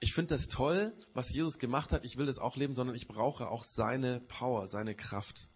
ich 0.00 0.12
finde 0.12 0.34
das 0.34 0.48
toll, 0.48 0.92
was 1.14 1.32
Jesus 1.32 1.58
gemacht 1.58 1.92
hat, 1.92 2.04
ich 2.04 2.16
will 2.16 2.26
das 2.26 2.40
auch 2.40 2.56
leben, 2.56 2.74
sondern 2.74 2.96
ich 2.96 3.06
brauche 3.06 3.48
auch 3.48 3.62
seine 3.62 4.20
Power, 4.20 4.66
seine 4.66 4.96
Kraft. 4.96 5.48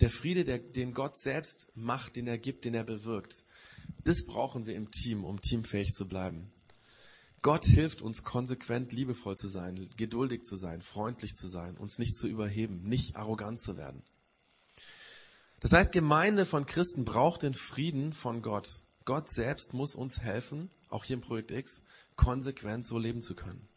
Der 0.00 0.10
Friede, 0.10 0.44
der, 0.44 0.58
den 0.58 0.94
Gott 0.94 1.16
selbst 1.16 1.72
macht, 1.74 2.16
den 2.16 2.26
er 2.26 2.38
gibt, 2.38 2.64
den 2.64 2.74
er 2.74 2.84
bewirkt. 2.84 3.44
Das 4.04 4.24
brauchen 4.24 4.66
wir 4.66 4.74
im 4.74 4.90
Team, 4.90 5.24
um 5.24 5.40
teamfähig 5.40 5.92
zu 5.94 6.06
bleiben. 6.06 6.52
Gott 7.42 7.64
hilft 7.64 8.02
uns 8.02 8.24
konsequent 8.24 8.92
liebevoll 8.92 9.36
zu 9.36 9.48
sein, 9.48 9.88
geduldig 9.96 10.44
zu 10.44 10.56
sein, 10.56 10.82
freundlich 10.82 11.36
zu 11.36 11.48
sein, 11.48 11.76
uns 11.76 11.98
nicht 11.98 12.16
zu 12.16 12.26
überheben, 12.26 12.82
nicht 12.82 13.16
arrogant 13.16 13.60
zu 13.60 13.76
werden. 13.76 14.02
Das 15.60 15.72
heißt, 15.72 15.92
Gemeinde 15.92 16.46
von 16.46 16.66
Christen 16.66 17.04
braucht 17.04 17.42
den 17.42 17.54
Frieden 17.54 18.12
von 18.12 18.42
Gott. 18.42 18.84
Gott 19.04 19.28
selbst 19.28 19.72
muss 19.72 19.94
uns 19.94 20.20
helfen, 20.20 20.70
auch 20.88 21.04
hier 21.04 21.14
im 21.14 21.20
Projekt 21.20 21.50
X, 21.50 21.82
konsequent 22.16 22.86
so 22.86 22.98
leben 22.98 23.22
zu 23.22 23.34
können. 23.34 23.68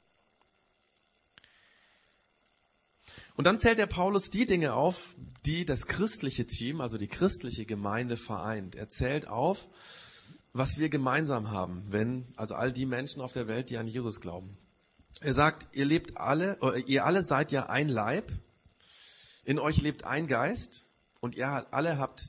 Und 3.41 3.45
dann 3.45 3.57
zählt 3.57 3.79
der 3.79 3.87
Paulus 3.87 4.29
die 4.29 4.45
Dinge 4.45 4.75
auf, 4.75 5.15
die 5.47 5.65
das 5.65 5.87
christliche 5.87 6.45
Team, 6.45 6.79
also 6.79 6.99
die 6.99 7.07
christliche 7.07 7.65
Gemeinde 7.65 8.15
vereint. 8.15 8.75
Er 8.75 8.87
zählt 8.87 9.27
auf, 9.27 9.67
was 10.53 10.77
wir 10.77 10.89
gemeinsam 10.89 11.49
haben, 11.49 11.83
wenn, 11.89 12.31
also 12.35 12.53
all 12.53 12.71
die 12.71 12.85
Menschen 12.85 13.19
auf 13.19 13.33
der 13.33 13.47
Welt, 13.47 13.71
die 13.71 13.79
an 13.79 13.87
Jesus 13.87 14.21
glauben. 14.21 14.59
Er 15.21 15.33
sagt, 15.33 15.75
ihr 15.75 15.85
lebt 15.85 16.17
alle, 16.17 16.59
ihr 16.85 17.03
alle 17.03 17.23
seid 17.23 17.51
ja 17.51 17.65
ein 17.65 17.89
Leib, 17.89 18.31
in 19.43 19.57
euch 19.57 19.81
lebt 19.81 20.03
ein 20.03 20.27
Geist 20.27 20.87
und 21.19 21.33
ihr 21.33 21.73
alle 21.73 21.97
habt 21.97 22.21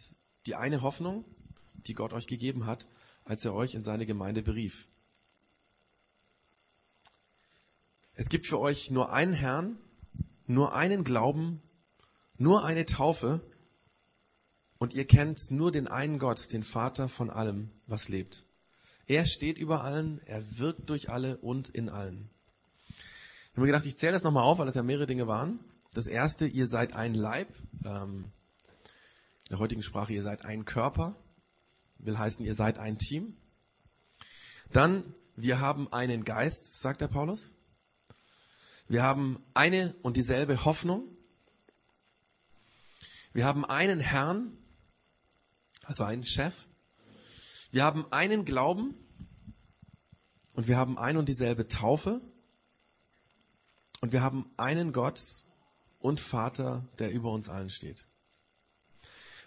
die 0.47 0.55
eine 0.55 0.81
Hoffnung, 0.81 1.27
die 1.75 1.93
Gott 1.93 2.15
euch 2.15 2.27
gegeben 2.27 2.65
hat, 2.65 2.89
als 3.27 3.45
er 3.45 3.53
euch 3.53 3.75
in 3.75 3.83
seine 3.83 4.07
Gemeinde 4.07 4.41
berief. 4.41 4.89
Es 8.15 8.31
gibt 8.31 8.47
für 8.47 8.59
euch 8.59 8.91
nur 8.91 9.13
einen 9.13 9.35
Herrn, 9.35 9.77
nur 10.47 10.75
einen 10.75 11.05
Glauben, 11.05 11.63
nur 12.37 12.65
eine 12.65 12.85
Taufe 12.85 13.41
und 14.79 14.95
ihr 14.95 15.07
kennt 15.07 15.51
nur 15.51 15.71
den 15.71 15.87
einen 15.87 16.19
Gott, 16.19 16.53
den 16.53 16.63
Vater 16.63 17.09
von 17.09 17.31
allem, 17.31 17.71
was 17.87 18.09
lebt. 18.09 18.45
Er 19.07 19.27
steht 19.27 19.59
über 19.59 19.85
allen, 19.85 20.21
er 20.27 20.59
wirkt 20.59 20.91
durch 20.91 21.11
alle 21.11 21.39
und 21.39 21.69
in 21.69 21.89
allen. 21.89 22.31
Ich 22.89 23.51
habe 23.53 23.61
mir 23.63 23.67
gedacht, 23.67 23.87
ich 23.87 23.97
zähle 23.97 24.13
das 24.13 24.23
nochmal 24.23 24.45
auf, 24.45 24.59
weil 24.59 24.67
das 24.67 24.75
ja 24.75 24.83
mehrere 24.83 25.07
Dinge 25.07 25.27
waren. 25.27 25.61
Das 25.95 26.07
erste, 26.07 26.47
ihr 26.47 26.67
seid 26.67 26.95
ein 26.95 27.15
Leib. 27.15 27.49
Ähm, 27.85 28.33
in 29.45 29.51
der 29.51 29.59
heutigen 29.59 29.83
Sprache, 29.83 30.15
ihr 30.15 30.23
seid 30.23 30.45
ein 30.45 30.65
Körper. 30.65 31.15
Will 31.99 32.19
heißen, 32.19 32.45
ihr 32.45 32.55
seid 32.55 32.79
ein 32.79 32.97
Team. 32.97 33.37
Dann, 34.73 35.15
wir 35.37 35.61
haben 35.61 35.93
einen 35.93 36.25
Geist, 36.25 36.81
sagt 36.81 37.03
der 37.03 37.09
Paulus. 37.09 37.55
Wir 38.93 39.03
haben 39.03 39.43
eine 39.55 39.95
und 40.03 40.19
dieselbe 40.19 40.67
Hoffnung. 40.67 41.09
Wir 43.33 43.47
haben 43.47 43.65
einen 43.65 44.01
Herrn, 44.01 44.59
also 45.85 46.05
einen 46.05 46.25
Chef. 46.25 46.69
Wir 47.71 47.85
haben 47.85 48.05
einen 48.13 48.45
Glauben 48.45 48.95
und 50.57 50.69
wir 50.69 50.77
haben 50.77 50.99
ein 50.99 51.17
und 51.17 51.31
dieselbe 51.31 51.69
Taufe 51.69 52.21
und 54.03 54.13
wir 54.13 54.21
haben 54.21 54.53
einen 54.59 54.93
Gott 54.93 55.23
und 55.99 56.21
Vater, 56.21 56.87
der 56.99 57.13
über 57.13 57.33
uns 57.33 57.49
allen 57.49 57.71
steht. 57.71 58.07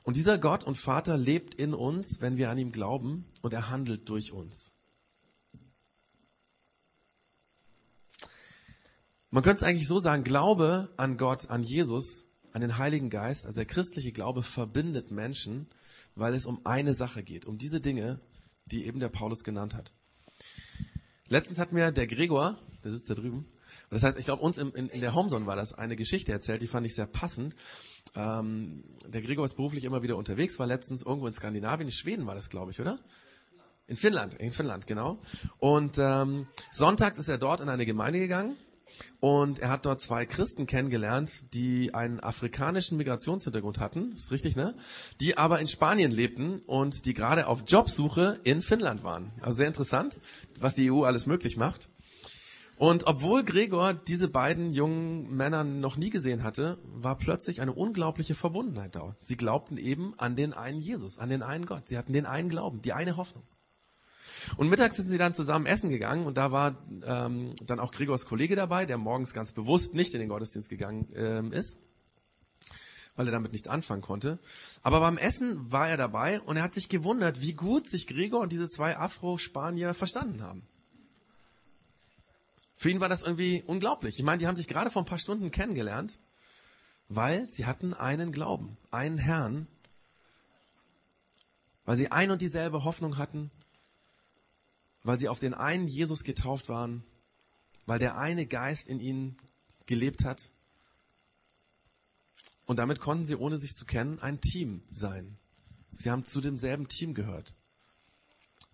Und 0.02 0.18
dieser 0.18 0.40
Gott 0.40 0.64
und 0.64 0.76
Vater 0.76 1.20
lebt 1.20 1.54
in 1.54 1.76
uns, 1.76 2.20
wenn 2.20 2.38
wir 2.38 2.50
an 2.50 2.58
ihm 2.58 2.72
glauben 2.72 3.32
und 3.44 3.54
er 3.54 3.70
handelt 3.70 4.10
durch 4.10 4.32
uns. 4.32 4.75
Man 9.36 9.44
könnte 9.44 9.58
es 9.58 9.64
eigentlich 9.64 9.90
so 9.90 10.00
sagen, 10.00 10.24
Glaube 10.24 10.88
an 10.96 11.18
Gott, 11.18 11.50
an 11.50 11.62
Jesus, 11.62 12.26
an 12.54 12.62
den 12.62 12.78
Heiligen 12.78 13.10
Geist, 13.10 13.46
also 13.46 13.58
der 13.58 13.66
christliche 13.66 14.14
Glaube 14.14 14.44
verbindet 14.44 15.12
Menschen, 15.12 15.68
weil 16.16 16.34
es 16.34 16.46
um 16.46 16.62
eine 16.64 16.94
Sache 16.96 17.22
geht, 17.22 17.46
um 17.46 17.58
diese 17.58 17.82
Dinge, 17.82 18.22
die 18.66 18.86
eben 18.86 19.02
der 19.02 19.10
Paulus 19.10 19.44
genannt 19.44 19.74
hat. 19.74 19.92
Letztens 21.28 21.60
hat 21.60 21.74
mir 21.74 21.92
der 21.92 22.08
Gregor, 22.08 22.58
der 22.86 22.92
sitzt 22.92 23.10
da 23.10 23.14
drüben, 23.14 23.46
das 23.90 24.04
heißt, 24.04 24.18
ich 24.18 24.24
glaube, 24.24 24.42
uns 24.42 24.58
in, 24.58 24.70
in, 24.70 24.88
in 24.88 25.02
der 25.02 25.14
Homezone 25.14 25.46
war 25.46 25.58
das 25.58 25.74
eine 25.74 25.98
Geschichte 25.98 26.32
erzählt, 26.32 26.62
die 26.62 26.68
fand 26.68 26.86
ich 26.86 26.96
sehr 26.96 27.06
passend. 27.06 27.58
Ähm, 28.16 28.86
der 29.06 29.22
Gregor 29.22 29.44
ist 29.44 29.56
beruflich 29.56 29.84
immer 29.84 30.02
wieder 30.02 30.16
unterwegs, 30.16 30.60
war 30.60 30.68
letztens 30.68 31.04
irgendwo 31.04 31.28
in 31.28 31.34
Skandinavien, 31.34 31.90
in 31.90 31.92
Schweden 31.92 32.26
war 32.26 32.36
das, 32.36 32.50
glaube 32.50 32.72
ich, 32.72 32.80
oder? 32.80 33.00
In 33.88 33.98
Finnland, 33.98 34.36
in 34.36 34.54
Finnland, 34.54 34.88
genau. 34.88 35.20
Und 35.58 35.98
ähm, 36.00 36.48
sonntags 36.72 37.18
ist 37.18 37.28
er 37.28 37.38
dort 37.38 37.60
in 37.60 37.68
eine 37.68 37.86
Gemeinde 37.86 38.20
gegangen 38.20 38.56
und 39.20 39.60
er 39.60 39.70
hat 39.70 39.86
dort 39.86 40.02
zwei 40.02 40.26
Christen 40.26 40.68
kennengelernt, 40.68 41.54
die 41.54 41.94
einen 41.94 42.20
afrikanischen 42.20 42.98
Migrationshintergrund 42.98 43.80
hatten, 43.80 44.12
ist 44.12 44.32
richtig, 44.32 44.56
ne? 44.56 44.76
Die 45.20 45.38
aber 45.38 45.60
in 45.60 45.68
Spanien 45.68 46.12
lebten 46.12 46.62
und 46.66 47.06
die 47.06 47.14
gerade 47.14 47.48
auf 47.48 47.64
Jobsuche 47.68 48.40
in 48.44 48.62
Finnland 48.62 49.04
waren. 49.04 49.32
Also 49.42 49.58
sehr 49.58 49.68
interessant, 49.68 50.20
was 50.60 50.76
die 50.76 50.92
EU 50.92 51.04
alles 51.04 51.26
möglich 51.26 51.58
macht. 51.58 51.90
Und 52.78 53.08
obwohl 53.08 53.44
Gregor 53.44 53.94
diese 53.94 54.28
beiden 54.28 54.70
jungen 54.72 55.34
Männer 55.36 55.64
noch 55.64 55.96
nie 55.96 56.10
gesehen 56.10 56.44
hatte, 56.44 56.78
war 56.84 57.18
plötzlich 57.18 57.62
eine 57.62 57.72
unglaubliche 57.72 58.36
Verbundenheit 58.36 58.96
da. 58.96 59.16
Sie 59.22 59.38
glaubten 59.38 59.78
eben 59.78 60.14
an 60.18 60.36
den 60.36 60.54
einen 60.54 60.82
Jesus, 60.82 61.18
an 61.18 61.30
den 61.30 61.42
einen 61.42 61.66
Gott. 61.66 61.88
Sie 61.88 61.98
hatten 61.98 62.12
den 62.12 62.26
einen 62.26 62.50
Glauben, 62.50 62.82
die 62.82 62.92
eine 62.92 63.16
Hoffnung. 63.16 63.44
Und 64.58 64.70
mittags 64.70 64.96
sind 64.96 65.10
sie 65.10 65.18
dann 65.18 65.34
zusammen 65.34 65.66
essen 65.66 65.90
gegangen 65.90 66.26
und 66.26 66.38
da 66.38 66.52
war 66.52 66.78
ähm, 67.04 67.56
dann 67.66 67.80
auch 67.80 67.92
Gregors 67.92 68.26
Kollege 68.26 68.56
dabei, 68.56 68.86
der 68.86 68.98
morgens 68.98 69.34
ganz 69.34 69.52
bewusst 69.52 69.94
nicht 69.94 70.14
in 70.14 70.20
den 70.20 70.30
Gottesdienst 70.30 70.70
gegangen 70.70 71.08
ähm, 71.16 71.52
ist, 71.52 71.78
weil 73.16 73.28
er 73.28 73.32
damit 73.32 73.54
nichts 73.54 73.68
anfangen 73.68 74.02
konnte. 74.02 74.40
Aber 74.84 75.00
beim 75.00 75.18
Essen 75.18 75.72
war 75.72 75.90
er 75.90 75.98
dabei 75.98 76.42
und 76.42 76.58
er 76.58 76.64
hat 76.64 76.74
sich 76.74 76.90
gewundert, 76.90 77.42
wie 77.42 77.54
gut 77.54 77.88
sich 77.90 78.08
Gregor 78.08 78.42
und 78.42 78.52
diese 78.52 78.70
zwei 78.70 78.98
Afro-Spanier 78.98 79.94
verstanden 79.94 80.42
haben. 80.42 80.68
Für 82.78 82.90
ihn 82.90 83.00
war 83.00 83.10
das 83.10 83.24
irgendwie 83.24 83.64
unglaublich. 83.66 84.16
Ich 84.18 84.24
meine, 84.26 84.40
die 84.40 84.48
haben 84.48 84.58
sich 84.58 84.68
gerade 84.68 84.90
vor 84.90 85.02
ein 85.02 85.08
paar 85.08 85.18
Stunden 85.18 85.50
kennengelernt, 85.50 86.20
weil 87.08 87.48
sie 87.48 87.66
hatten 87.66 87.94
einen 87.94 88.32
Glauben, 88.32 88.78
einen 88.92 89.18
Herrn, 89.18 89.68
weil 91.86 91.96
sie 91.96 92.12
ein 92.12 92.32
und 92.32 92.42
dieselbe 92.42 92.84
Hoffnung 92.84 93.18
hatten 93.18 93.52
weil 95.06 95.20
sie 95.20 95.30
auf 95.30 95.40
den 95.40 95.54
einen 95.54 95.88
Jesus 95.88 96.24
getauft 96.24 96.68
waren, 96.68 97.04
weil 97.86 98.00
der 98.00 98.18
eine 98.18 98.48
Geist 98.48 98.88
in 98.88 99.00
ihnen 99.00 99.38
gelebt 99.86 100.26
hat. 100.26 100.50
Und 102.66 102.78
damit 102.78 103.00
konnten 103.00 103.24
sie, 103.24 103.36
ohne 103.36 103.60
sich 103.60 103.76
zu 103.76 103.86
kennen, 103.86 104.20
ein 104.20 104.42
Team 104.42 104.82
sein. 104.90 105.38
Sie 105.92 106.10
haben 106.10 106.26
zu 106.26 106.42
demselben 106.42 106.88
Team 106.88 107.14
gehört. 107.14 107.54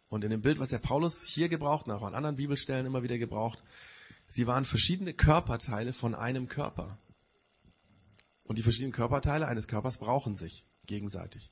Und 0.08 0.24
in 0.24 0.32
dem 0.32 0.42
Bild, 0.42 0.60
was 0.60 0.70
der 0.70 0.80
Paulus 0.80 1.22
hier 1.22 1.50
gebraucht 1.50 1.88
und 1.88 1.92
auch 1.92 2.04
an 2.04 2.16
anderen 2.16 2.38
Bibelstellen 2.38 2.86
immer 2.86 3.04
wieder 3.04 3.18
gebraucht, 3.18 3.62
sie 4.26 4.48
waren 4.48 4.64
verschiedene 4.64 5.14
Körperteile 5.14 5.92
von 5.92 6.16
einem 6.16 6.48
Körper. 6.48 6.98
Und 8.46 8.58
die 8.58 8.64
verschiedenen 8.64 8.94
Körperteile 8.94 9.50
eines 9.50 9.68
Körpers 9.68 9.98
brauchen 9.98 10.36
sich 10.36 10.66
gegenseitig. 10.86 11.52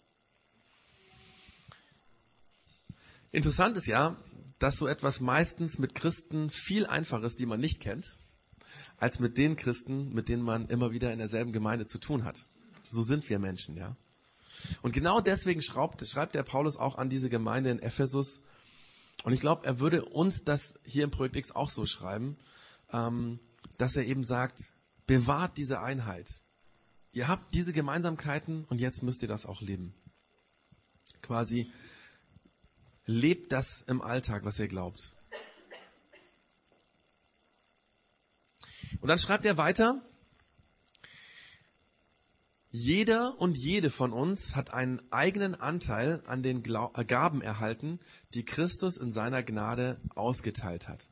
Interessant 3.31 3.77
ist 3.77 3.85
ja, 3.85 4.17
dass 4.59 4.77
so 4.77 4.87
etwas 4.87 5.21
meistens 5.21 5.79
mit 5.79 5.95
Christen 5.95 6.49
viel 6.49 6.85
einfacher 6.85 7.23
ist, 7.23 7.39
die 7.39 7.45
man 7.45 7.59
nicht 7.59 7.79
kennt, 7.79 8.17
als 8.97 9.19
mit 9.19 9.37
den 9.37 9.55
Christen, 9.55 10.13
mit 10.13 10.29
denen 10.29 10.43
man 10.43 10.67
immer 10.67 10.91
wieder 10.91 11.11
in 11.11 11.19
derselben 11.19 11.53
Gemeinde 11.53 11.85
zu 11.85 11.97
tun 11.97 12.25
hat. 12.25 12.47
So 12.87 13.01
sind 13.01 13.29
wir 13.29 13.39
Menschen, 13.39 13.77
ja. 13.77 13.95
Und 14.81 14.91
genau 14.91 15.21
deswegen 15.21 15.61
schreibt, 15.61 16.05
schreibt 16.07 16.35
der 16.35 16.43
Paulus 16.43 16.75
auch 16.75 16.97
an 16.97 17.09
diese 17.09 17.29
Gemeinde 17.29 17.69
in 17.69 17.79
Ephesus. 17.79 18.41
Und 19.23 19.31
ich 19.31 19.39
glaube, 19.39 19.65
er 19.65 19.79
würde 19.79 20.03
uns 20.03 20.43
das 20.43 20.77
hier 20.83 21.05
im 21.05 21.11
Projekt 21.11 21.37
X 21.37 21.51
auch 21.51 21.69
so 21.69 21.85
schreiben, 21.85 22.37
ähm, 22.91 23.39
dass 23.77 23.95
er 23.95 24.05
eben 24.05 24.25
sagt, 24.25 24.73
bewahrt 25.07 25.57
diese 25.57 25.79
Einheit. 25.79 26.43
Ihr 27.13 27.27
habt 27.27 27.53
diese 27.53 27.73
Gemeinsamkeiten 27.73 28.65
und 28.65 28.81
jetzt 28.81 29.01
müsst 29.01 29.21
ihr 29.21 29.27
das 29.27 29.45
auch 29.45 29.61
leben. 29.61 29.93
Quasi 31.21 31.71
Lebt 33.11 33.51
das 33.51 33.81
im 33.87 34.03
Alltag, 34.03 34.45
was 34.45 34.59
ihr 34.59 34.67
glaubt. 34.67 35.15
Und 39.01 39.07
dann 39.07 39.17
schreibt 39.17 39.47
er 39.47 39.57
weiter, 39.57 39.99
jeder 42.69 43.41
und 43.41 43.57
jede 43.57 43.89
von 43.89 44.13
uns 44.13 44.55
hat 44.55 44.71
einen 44.71 45.01
eigenen 45.11 45.55
Anteil 45.55 46.21
an 46.27 46.43
den 46.43 46.63
äh, 46.63 47.03
Gaben 47.03 47.41
erhalten, 47.41 47.99
die 48.35 48.45
Christus 48.45 48.95
in 48.95 49.11
seiner 49.11 49.41
Gnade 49.41 49.99
ausgeteilt 50.13 50.87
hat. 50.87 51.09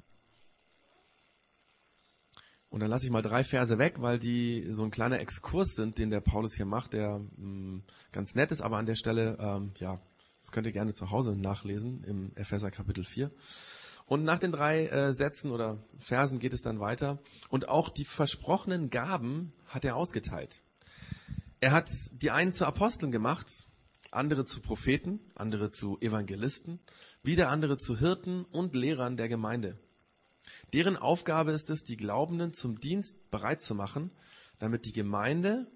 Und 2.69 2.81
dann 2.81 2.91
lasse 2.91 3.05
ich 3.07 3.11
mal 3.11 3.23
drei 3.23 3.43
Verse 3.43 3.79
weg, 3.79 3.95
weil 4.01 4.19
die 4.19 4.67
so 4.69 4.83
ein 4.83 4.91
kleiner 4.91 5.19
Exkurs 5.19 5.73
sind, 5.73 5.97
den 5.97 6.11
der 6.11 6.21
Paulus 6.21 6.53
hier 6.53 6.67
macht, 6.67 6.93
der 6.93 7.17
mh, 7.17 7.37
mm, 7.37 7.83
ganz 8.11 8.35
nett 8.35 8.51
ist, 8.51 8.61
aber 8.61 8.77
an 8.77 8.85
der 8.85 8.93
Stelle 8.93 9.35
ähm, 9.39 9.71
ja 9.79 9.99
das 10.47 10.53
könnt 10.53 10.65
ihr 10.65 10.71
gerne 10.71 10.93
zu 10.93 11.11
Hause 11.11 11.35
nachlesen 11.35 12.05
im 12.05 12.31
Epheser 12.35 12.71
Kapitel 12.71 13.03
4. 13.03 13.31
Und 14.05 14.23
nach 14.23 14.39
den 14.39 14.53
drei 14.53 14.87
äh, 14.87 15.11
Sätzen 15.11 15.51
oder 15.51 15.83
Versen 15.99 16.39
geht 16.39 16.53
es 16.53 16.61
dann 16.61 16.79
weiter. 16.79 17.19
Und 17.49 17.67
auch 17.67 17.89
die 17.89 18.05
versprochenen 18.05 18.89
Gaben 18.89 19.51
hat 19.65 19.83
er 19.83 19.97
ausgeteilt. 19.97 20.61
Er 21.59 21.73
hat 21.73 21.89
die 22.13 22.31
einen 22.31 22.53
zu 22.53 22.65
Aposteln 22.65 23.11
gemacht, 23.11 23.67
andere 24.09 24.45
zu 24.45 24.61
Propheten, 24.61 25.19
andere 25.35 25.69
zu 25.69 25.99
Evangelisten, 25.99 26.79
wieder 27.23 27.49
andere 27.49 27.77
zu 27.77 27.99
Hirten 27.99 28.45
und 28.45 28.73
Lehrern 28.73 29.17
der 29.17 29.27
Gemeinde. 29.27 29.77
Deren 30.71 30.95
Aufgabe 30.95 31.51
ist 31.51 31.69
es, 31.69 31.83
die 31.83 31.97
Glaubenden 31.97 32.53
zum 32.53 32.79
Dienst 32.79 33.31
bereit 33.31 33.61
zu 33.61 33.75
machen, 33.75 34.11
damit 34.59 34.85
die 34.85 34.93
Gemeinde, 34.93 35.67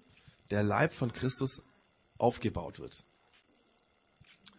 der 0.50 0.62
Leib 0.62 0.94
von 0.94 1.12
Christus, 1.12 1.62
aufgebaut 2.16 2.78
wird 2.78 3.04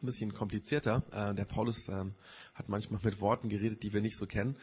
ein 0.03 0.05
bisschen 0.05 0.33
komplizierter. 0.33 1.03
Äh, 1.11 1.33
der 1.33 1.45
Paulus 1.45 1.87
ähm, 1.87 2.13
hat 2.53 2.69
manchmal 2.69 2.99
mit 3.03 3.21
Worten 3.21 3.49
geredet, 3.49 3.83
die 3.83 3.93
wir 3.93 4.01
nicht 4.01 4.17
so 4.17 4.25
kennen. 4.25 4.57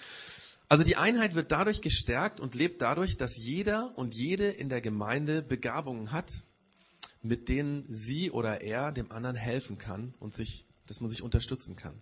Also 0.68 0.84
die 0.84 0.96
Einheit 0.96 1.34
wird 1.34 1.50
dadurch 1.50 1.82
gestärkt 1.82 2.40
und 2.40 2.54
lebt 2.54 2.80
dadurch, 2.80 3.16
dass 3.16 3.36
jeder 3.36 3.92
und 3.98 4.14
jede 4.14 4.48
in 4.48 4.68
der 4.68 4.80
Gemeinde 4.80 5.42
Begabungen 5.42 6.12
hat, 6.12 6.30
mit 7.22 7.48
denen 7.48 7.84
sie 7.88 8.30
oder 8.30 8.60
er 8.60 8.92
dem 8.92 9.10
anderen 9.10 9.36
helfen 9.36 9.78
kann 9.78 10.14
und 10.20 10.34
sich, 10.36 10.66
dass 10.86 11.00
man 11.00 11.10
sich 11.10 11.22
unterstützen 11.22 11.74
kann. 11.74 12.00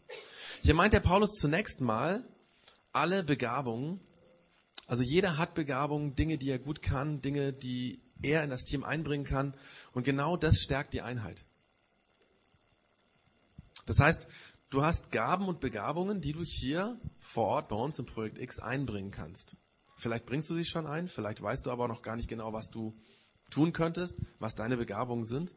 Hier 0.63 0.75
meint 0.75 0.93
der 0.93 1.01
Paulus 1.01 1.33
zunächst 1.33 1.81
mal 1.81 2.29
alle 2.93 3.25
Begabungen, 3.25 4.01
Also 4.87 5.03
jeder 5.03 5.37
hat 5.37 5.55
Begabungen, 5.55 6.15
Dinge, 6.15 6.39
die 6.39 6.51
er 6.51 6.59
gut 6.59 6.81
kann, 6.81 7.21
Dinge, 7.21 7.53
die 7.53 8.01
er 8.23 8.43
in 8.43 8.51
das 8.51 8.65
Team 8.65 8.85
einbringen 8.85 9.27
kann. 9.27 9.55
Und 9.93 10.05
genau 10.05 10.37
das 10.37 10.61
stärkt 10.61 10.95
die 10.95 11.03
Einheit. 11.03 11.45
Das 13.89 13.99
heißt, 13.99 14.29
du 14.69 14.83
hast 14.83 15.11
Gaben 15.13 15.49
und 15.49 15.61
Begabungen, 15.61 16.21
die 16.21 16.35
du 16.35 16.45
hier 16.45 17.01
vor 17.19 17.47
Ort 17.47 17.69
bei 17.69 17.77
uns 17.77 17.99
im 17.99 18.05
Projekt 18.05 18.39
X 18.39 18.59
einbringen 18.59 19.11
kannst. 19.11 19.57
Vielleicht 19.97 20.27
bringst 20.27 20.49
du 20.51 20.55
sie 20.55 20.67
schon 20.67 20.87
ein, 20.87 21.09
vielleicht 21.09 21.43
weißt 21.43 21.67
du 21.67 21.71
aber 21.71 21.89
noch 21.89 22.03
gar 22.03 22.15
nicht 22.15 22.29
genau, 22.29 22.53
was 22.53 22.71
du 22.71 22.95
tun 23.51 23.73
könntest, 23.73 24.19
was 24.39 24.55
deine 24.55 24.77
Begabungen 24.77 25.25
sind. 25.25 25.55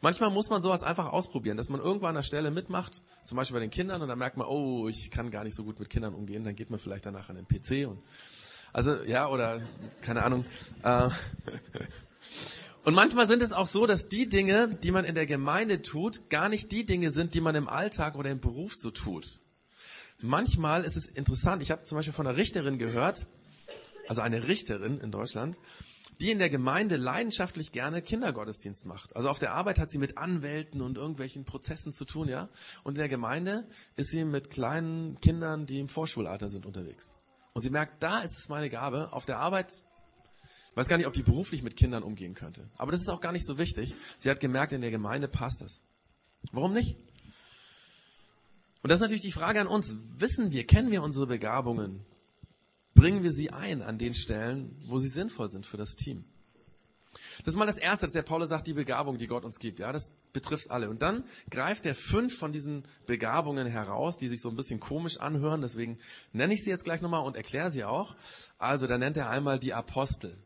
Manchmal 0.00 0.30
muss 0.30 0.48
man 0.48 0.62
sowas 0.62 0.82
einfach 0.82 1.12
ausprobieren, 1.12 1.58
dass 1.58 1.68
man 1.68 1.78
irgendwann 1.78 2.10
an 2.10 2.14
der 2.16 2.22
Stelle 2.22 2.50
mitmacht, 2.50 3.02
zum 3.26 3.36
Beispiel 3.36 3.56
bei 3.56 3.60
den 3.60 3.70
Kindern, 3.70 4.00
und 4.00 4.08
dann 4.08 4.18
merkt 4.18 4.38
man, 4.38 4.46
oh, 4.46 4.88
ich 4.88 5.10
kann 5.10 5.30
gar 5.30 5.44
nicht 5.44 5.54
so 5.54 5.62
gut 5.62 5.78
mit 5.78 5.90
Kindern 5.90 6.14
umgehen, 6.14 6.42
dann 6.42 6.54
geht 6.54 6.70
man 6.70 6.80
vielleicht 6.80 7.04
danach 7.04 7.28
an 7.28 7.36
den 7.36 7.46
PC 7.46 7.86
und 7.86 8.02
also 8.72 9.02
ja, 9.04 9.28
oder 9.28 9.60
keine 10.00 10.24
Ahnung. 10.24 10.46
Äh, 10.82 11.10
und 12.84 12.94
manchmal 12.94 13.26
sind 13.26 13.42
es 13.42 13.52
auch 13.52 13.66
so, 13.66 13.86
dass 13.86 14.08
die 14.08 14.28
Dinge, 14.28 14.68
die 14.68 14.90
man 14.90 15.04
in 15.04 15.14
der 15.14 15.26
Gemeinde 15.26 15.82
tut, 15.82 16.28
gar 16.30 16.48
nicht 16.48 16.70
die 16.70 16.84
Dinge 16.84 17.10
sind, 17.10 17.34
die 17.34 17.40
man 17.40 17.54
im 17.54 17.68
Alltag 17.68 18.14
oder 18.14 18.30
im 18.30 18.40
Beruf 18.40 18.74
so 18.74 18.90
tut. 18.90 19.40
Manchmal 20.20 20.84
ist 20.84 20.96
es 20.96 21.06
interessant, 21.06 21.62
ich 21.62 21.70
habe 21.70 21.84
zum 21.84 21.96
Beispiel 21.96 22.14
von 22.14 22.26
einer 22.26 22.36
Richterin 22.36 22.78
gehört, 22.78 23.26
also 24.08 24.22
eine 24.22 24.48
Richterin 24.48 24.98
in 25.00 25.10
Deutschland, 25.10 25.58
die 26.20 26.30
in 26.30 26.38
der 26.38 26.50
Gemeinde 26.50 26.96
leidenschaftlich 26.96 27.72
gerne 27.72 28.00
Kindergottesdienst 28.00 28.86
macht. 28.86 29.16
Also 29.16 29.28
auf 29.28 29.38
der 29.38 29.52
Arbeit 29.52 29.78
hat 29.78 29.90
sie 29.90 29.98
mit 29.98 30.16
Anwälten 30.16 30.80
und 30.80 30.96
irgendwelchen 30.96 31.44
Prozessen 31.44 31.92
zu 31.92 32.04
tun, 32.04 32.28
ja. 32.28 32.48
Und 32.84 32.94
in 32.94 32.98
der 32.98 33.08
Gemeinde 33.08 33.66
ist 33.96 34.10
sie 34.10 34.24
mit 34.24 34.50
kleinen 34.50 35.20
Kindern, 35.20 35.66
die 35.66 35.80
im 35.80 35.88
Vorschulalter 35.88 36.48
sind, 36.48 36.66
unterwegs. 36.66 37.14
Und 37.52 37.62
sie 37.62 37.70
merkt, 37.70 38.02
da 38.02 38.20
ist 38.20 38.38
es 38.38 38.48
meine 38.48 38.70
Gabe. 38.70 39.12
Auf 39.12 39.26
der 39.26 39.38
Arbeit 39.38 39.82
weiß 40.74 40.88
gar 40.88 40.96
nicht, 40.96 41.06
ob 41.06 41.14
die 41.14 41.22
beruflich 41.22 41.62
mit 41.62 41.76
Kindern 41.76 42.02
umgehen 42.02 42.34
könnte. 42.34 42.68
Aber 42.76 42.92
das 42.92 43.00
ist 43.00 43.08
auch 43.08 43.20
gar 43.20 43.32
nicht 43.32 43.46
so 43.46 43.58
wichtig. 43.58 43.94
Sie 44.16 44.30
hat 44.30 44.40
gemerkt, 44.40 44.72
in 44.72 44.80
der 44.80 44.90
Gemeinde 44.90 45.28
passt 45.28 45.62
es. 45.62 45.82
Warum 46.52 46.72
nicht? 46.72 46.96
Und 48.82 48.90
das 48.90 48.98
ist 48.98 49.02
natürlich 49.02 49.22
die 49.22 49.32
Frage 49.32 49.60
an 49.60 49.66
uns. 49.66 49.96
Wissen 50.18 50.52
wir, 50.52 50.66
kennen 50.66 50.90
wir 50.90 51.02
unsere 51.02 51.26
Begabungen? 51.26 52.04
Bringen 52.94 53.22
wir 53.22 53.32
sie 53.32 53.50
ein 53.50 53.82
an 53.82 53.98
den 53.98 54.14
Stellen, 54.14 54.76
wo 54.86 54.98
sie 54.98 55.08
sinnvoll 55.08 55.50
sind 55.50 55.66
für 55.66 55.76
das 55.76 55.94
Team? 55.94 56.24
Das 57.44 57.54
ist 57.54 57.58
mal 57.58 57.66
das 57.66 57.78
Erste, 57.78 58.06
dass 58.06 58.12
der 58.12 58.22
Paulus 58.22 58.48
sagt, 58.48 58.66
die 58.66 58.74
Begabung, 58.74 59.18
die 59.18 59.26
Gott 59.26 59.44
uns 59.44 59.58
gibt. 59.58 59.78
Ja, 59.78 59.92
das 59.92 60.12
betrifft 60.32 60.70
alle. 60.70 60.90
Und 60.90 61.02
dann 61.02 61.24
greift 61.50 61.86
er 61.86 61.94
fünf 61.94 62.36
von 62.36 62.52
diesen 62.52 62.84
Begabungen 63.06 63.66
heraus, 63.66 64.18
die 64.18 64.28
sich 64.28 64.40
so 64.40 64.48
ein 64.48 64.56
bisschen 64.56 64.80
komisch 64.80 65.18
anhören. 65.18 65.60
Deswegen 65.60 65.98
nenne 66.32 66.54
ich 66.54 66.64
sie 66.64 66.70
jetzt 66.70 66.84
gleich 66.84 67.00
nochmal 67.00 67.24
und 67.24 67.36
erkläre 67.36 67.70
sie 67.70 67.84
auch. 67.84 68.16
Also, 68.58 68.86
da 68.86 68.98
nennt 68.98 69.16
er 69.16 69.30
einmal 69.30 69.58
die 69.58 69.74
Apostel. 69.74 70.36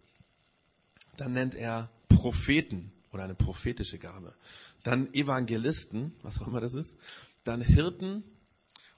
Dann 1.18 1.32
nennt 1.32 1.54
er 1.54 1.90
Propheten 2.08 2.92
oder 3.12 3.24
eine 3.24 3.34
prophetische 3.34 3.98
Gabe. 3.98 4.34
Dann 4.82 5.12
Evangelisten, 5.12 6.14
was 6.22 6.40
auch 6.40 6.46
immer 6.46 6.60
das 6.60 6.74
ist. 6.74 6.96
Dann 7.44 7.60
Hirten 7.60 8.22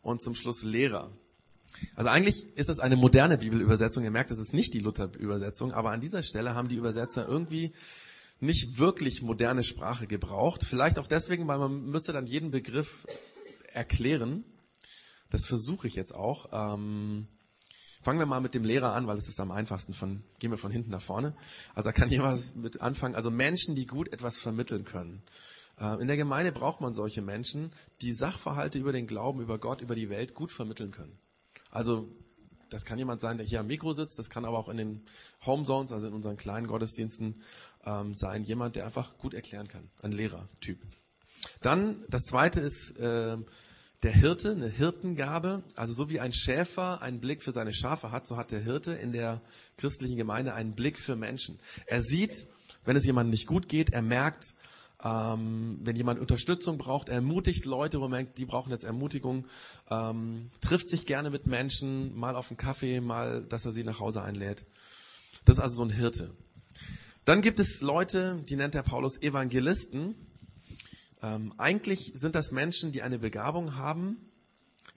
und 0.02 0.22
zum 0.22 0.34
Schluss 0.34 0.62
Lehrer. 0.62 1.10
Also 1.94 2.10
eigentlich 2.10 2.46
ist 2.56 2.68
das 2.68 2.78
eine 2.78 2.96
moderne 2.96 3.38
Bibelübersetzung. 3.38 4.04
Ihr 4.04 4.10
merkt, 4.10 4.30
das 4.30 4.38
ist 4.38 4.52
nicht 4.52 4.74
die 4.74 4.80
Luther-Übersetzung, 4.80 5.72
aber 5.72 5.92
an 5.92 6.00
dieser 6.00 6.22
Stelle 6.22 6.54
haben 6.54 6.68
die 6.68 6.76
Übersetzer 6.76 7.26
irgendwie 7.26 7.72
nicht 8.38 8.78
wirklich 8.78 9.22
moderne 9.22 9.62
Sprache 9.62 10.06
gebraucht. 10.06 10.64
Vielleicht 10.64 10.98
auch 10.98 11.06
deswegen, 11.06 11.48
weil 11.48 11.58
man 11.58 11.86
müsste 11.86 12.12
dann 12.12 12.26
jeden 12.26 12.50
Begriff 12.50 13.06
erklären. 13.72 14.44
Das 15.30 15.46
versuche 15.46 15.86
ich 15.86 15.94
jetzt 15.94 16.14
auch. 16.14 16.48
Ähm, 16.52 17.28
Fangen 18.02 18.19
wir 18.19 18.26
mal 18.26 18.40
mit 18.40 18.54
dem 18.54 18.64
Lehrer 18.64 18.95
an, 18.95 19.07
weil 19.07 19.19
es 19.19 19.28
ist 19.28 19.40
am 19.40 19.50
einfachsten. 19.50 19.92
Von, 19.92 20.23
gehen 20.38 20.50
wir 20.50 20.59
von 20.59 20.73
hinten 20.73 20.90
nach 20.90 21.02
vorne. 21.02 21.35
Also 21.75 21.88
da 21.88 21.92
kann 21.92 22.09
jemand 22.09 22.57
mit 22.57 22.80
anfangen. 22.80 23.14
Also 23.14 23.30
Menschen, 23.30 23.75
die 23.75 23.87
gut 23.87 24.12
etwas 24.12 24.38
vermitteln 24.38 24.85
können. 24.85 25.23
Äh, 25.78 26.00
in 26.00 26.09
der 26.09 26.16
Gemeinde 26.16 26.52
braucht 26.52 26.80
man 26.80 26.95
solche 26.95 27.21
Menschen, 27.21 27.73
die 28.00 28.13
Sachverhalte 28.13 28.78
über 28.78 28.93
den 28.93 29.06
Glauben, 29.06 29.41
über 29.41 29.58
Gott, 29.58 29.82
über 29.82 29.95
die 29.95 30.08
Welt 30.08 30.34
gut 30.34 30.50
vermitteln 30.50 30.93
können. 30.93 31.19
Also 31.71 32.08
das 32.71 32.84
kann 32.84 32.99
jemand 32.99 33.21
sein, 33.21 33.36
der 33.36 33.47
hier 33.47 33.60
am 33.60 33.67
Mikro 33.67 33.93
sitzt. 33.93 34.19
Das 34.19 34.30
kann 34.30 34.45
aber 34.45 34.58
auch 34.58 34.69
in 34.69 34.78
den 34.78 35.04
Home 35.45 35.65
Zones, 35.65 35.93
also 35.93 36.06
in 36.06 36.15
unseren 36.15 36.36
kleinen 36.36 36.69
Gottesdiensten 36.69 37.43
ähm, 37.84 38.15
sein. 38.15 38.45
Jemand, 38.45 38.76
der 38.76 38.86
einfach 38.86 39.19
gut 39.19 39.34
erklären 39.34 39.69
kann. 39.69 39.91
Ein 40.02 40.13
Lehrertyp. 40.13 40.80
Dann 41.60 42.04
das 42.08 42.23
zweite 42.23 42.60
ist 42.60 42.99
äh, 42.99 43.36
der 44.02 44.13
Hirte, 44.13 44.52
eine 44.52 44.69
Hirtengabe, 44.69 45.63
also 45.75 45.93
so 45.93 46.08
wie 46.08 46.21
ein 46.21 46.32
Schäfer 46.32 47.02
einen 47.02 47.21
Blick 47.21 47.43
für 47.43 47.52
seine 47.52 47.75
Schafe 47.75 48.10
hat, 48.10 48.26
so 48.26 48.36
hat 48.36 48.50
der 48.50 48.60
Hirte 48.60 48.93
in 48.93 49.13
der 49.13 49.43
christlichen 49.76 50.17
Gemeinde 50.17 50.54
einen 50.54 50.75
Blick 50.75 50.99
für 50.99 51.17
Menschen. 51.17 51.58
Er 51.86 52.00
sieht, 52.00 52.47
wenn 52.84 52.97
es 52.97 53.04
jemandem 53.04 53.30
nicht 53.30 53.47
gut 53.47 53.69
geht, 53.69 53.91
er 53.91 54.02
merkt, 54.02 54.54
ähm, 55.02 55.78
wenn 55.82 55.97
jemand 55.97 56.21
Unterstützung 56.21 56.78
braucht, 56.78 57.08
er 57.08 57.17
ermutigt 57.17 57.65
Leute, 57.67 57.99
wo 57.99 58.02
man 58.02 58.23
merkt, 58.23 58.39
die 58.39 58.47
brauchen 58.47 58.71
jetzt 58.71 58.84
Ermutigung, 58.84 59.47
ähm, 59.91 60.50
trifft 60.60 60.89
sich 60.89 61.06
gerne 61.06 61.30
mit 61.30 61.47
Menschen, 61.47 62.17
mal 62.19 62.36
auf 62.36 62.50
einen 62.50 62.56
Kaffee, 62.56 63.00
mal, 63.00 63.43
dass 63.43 63.65
er 63.65 63.73
sie 63.73 63.84
nach 63.84 64.00
Hause 64.00 64.23
einlädt. 64.23 64.67
Das 65.45 65.56
ist 65.56 65.63
also 65.63 65.76
so 65.76 65.84
ein 65.84 65.91
Hirte. 65.91 66.30
Dann 67.25 67.43
gibt 67.43 67.60
es 67.60 67.80
Leute, 67.80 68.43
die 68.49 68.56
nennt 68.56 68.75
der 68.75 68.82
Paulus 68.82 69.21
Evangelisten. 69.21 70.15
Ähm, 71.23 71.52
eigentlich 71.59 72.13
sind 72.15 72.35
das 72.35 72.50
Menschen, 72.50 72.93
die 72.93 73.02
eine 73.02 73.19
Begabung 73.19 73.76
haben, 73.76 74.19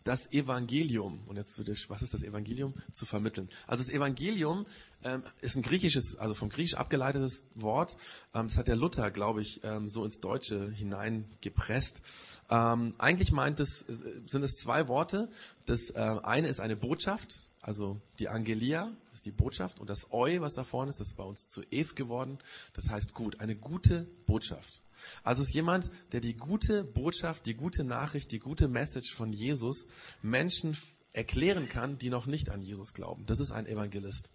das 0.03 0.31
Evangelium, 0.33 1.21
und 1.27 1.37
jetzt 1.37 1.57
würde 1.57 1.71
ich, 1.71 1.89
was 1.89 2.01
ist 2.01 2.13
das 2.13 2.23
Evangelium? 2.23 2.73
Zu 2.91 3.05
vermitteln. 3.05 3.49
Also 3.67 3.83
das 3.83 3.91
Evangelium 3.91 4.65
ähm, 5.03 5.23
ist 5.41 5.55
ein 5.55 5.61
griechisches, 5.61 6.17
also 6.17 6.33
vom 6.33 6.49
Griechisch 6.49 6.75
abgeleitetes 6.75 7.45
Wort. 7.55 7.95
Ähm, 8.33 8.47
das 8.47 8.57
hat 8.57 8.67
der 8.67 8.75
Luther, 8.75 9.11
glaube 9.11 9.41
ich, 9.41 9.63
ähm, 9.63 9.87
so 9.87 10.03
ins 10.03 10.19
Deutsche 10.19 10.71
hineingepresst. 10.71 12.01
Ähm, 12.49 12.93
eigentlich 12.97 13.31
meint 13.31 13.59
es, 13.59 13.79
sind 13.79 14.43
es 14.43 14.57
zwei 14.57 14.87
Worte. 14.87 15.29
Das 15.65 15.89
äh, 15.91 15.99
eine 15.99 16.47
ist 16.49 16.59
eine 16.59 16.75
Botschaft, 16.75 17.43
also 17.63 18.01
die 18.19 18.27
Angelia 18.27 18.91
ist 19.13 19.25
die 19.25 19.31
Botschaft 19.31 19.79
und 19.79 19.89
das 19.89 20.11
Eu, 20.11 20.41
was 20.41 20.53
da 20.53 20.65
vorne 20.65 20.89
ist, 20.89 20.99
das 20.99 21.07
ist 21.07 21.15
bei 21.15 21.23
uns 21.23 21.47
zu 21.47 21.63
Ev 21.71 21.95
geworden. 21.95 22.37
Das 22.73 22.89
heißt 22.89 23.13
gut, 23.13 23.39
eine 23.39 23.55
gute 23.55 24.03
Botschaft. 24.25 24.81
Also 25.23 25.43
es 25.43 25.47
ist 25.47 25.55
jemand, 25.55 25.89
der 26.11 26.19
die 26.19 26.35
gute 26.35 26.83
Botschaft, 26.83 27.45
die 27.45 27.53
gute 27.53 27.85
Nachricht, 27.85 28.33
die 28.33 28.39
gute 28.39 28.67
Message 28.67 29.13
von 29.13 29.31
Jesus 29.31 29.87
Menschen 30.21 30.77
erklären 31.13 31.69
kann, 31.69 31.97
die 31.97 32.09
noch 32.09 32.25
nicht 32.25 32.49
an 32.49 32.61
Jesus 32.61 32.93
glauben. 32.93 33.25
Das 33.27 33.39
ist 33.39 33.51
ein 33.51 33.65
Evangelist. 33.65 34.29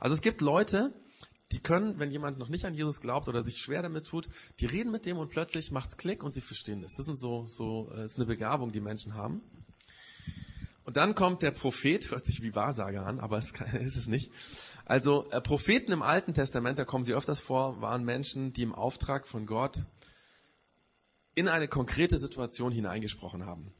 Also 0.00 0.16
es 0.16 0.20
gibt 0.20 0.40
Leute, 0.40 0.92
die 1.52 1.60
können, 1.60 2.00
wenn 2.00 2.10
jemand 2.10 2.38
noch 2.38 2.48
nicht 2.48 2.64
an 2.64 2.74
Jesus 2.74 3.00
glaubt 3.00 3.28
oder 3.28 3.44
sich 3.44 3.58
schwer 3.58 3.82
damit 3.82 4.06
tut, 4.06 4.28
die 4.58 4.66
reden 4.66 4.90
mit 4.90 5.06
dem 5.06 5.18
und 5.18 5.30
plötzlich 5.30 5.70
macht's 5.70 5.96
Klick 5.96 6.24
und 6.24 6.34
sie 6.34 6.40
verstehen 6.40 6.82
das. 6.82 6.94
Das 6.94 7.06
sind 7.06 7.16
so, 7.16 7.46
so, 7.46 7.88
das 7.90 7.98
äh, 7.98 8.04
ist 8.06 8.16
eine 8.16 8.26
Begabung, 8.26 8.72
die 8.72 8.80
Menschen 8.80 9.14
haben. 9.14 9.42
Und 10.84 10.96
dann 10.96 11.14
kommt 11.14 11.42
der 11.42 11.50
Prophet, 11.50 12.10
hört 12.10 12.26
sich 12.26 12.42
wie 12.42 12.54
Wahrsager 12.54 13.06
an, 13.06 13.18
aber 13.18 13.38
es 13.38 13.52
ist 13.80 13.96
es 13.96 14.06
nicht. 14.06 14.30
Also 14.84 15.28
äh, 15.30 15.40
Propheten 15.40 15.92
im 15.92 16.02
Alten 16.02 16.34
Testament, 16.34 16.78
da 16.78 16.84
kommen 16.84 17.04
sie 17.04 17.14
öfters 17.14 17.40
vor, 17.40 17.80
waren 17.80 18.04
Menschen, 18.04 18.52
die 18.52 18.62
im 18.62 18.74
Auftrag 18.74 19.26
von 19.26 19.46
Gott 19.46 19.86
in 21.34 21.48
eine 21.48 21.68
konkrete 21.68 22.18
Situation 22.18 22.70
hineingesprochen 22.70 23.46
haben. 23.46 23.72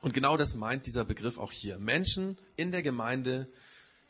Und 0.00 0.14
genau 0.14 0.36
das 0.36 0.54
meint 0.54 0.86
dieser 0.86 1.04
Begriff 1.04 1.38
auch 1.38 1.52
hier. 1.52 1.78
Menschen 1.78 2.36
in 2.56 2.72
der 2.72 2.82
Gemeinde, 2.82 3.52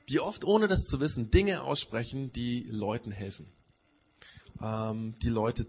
die 0.09 0.21
oft 0.21 0.45
ohne 0.45 0.69
das 0.69 0.87
zu 0.87 1.01
wissen 1.01 1.31
Dinge 1.31 1.63
aussprechen, 1.63 2.33
die 2.33 2.63
Leuten 2.63 3.11
helfen, 3.11 3.53
ähm, 4.61 5.17
die 5.23 5.29
Leute 5.29 5.67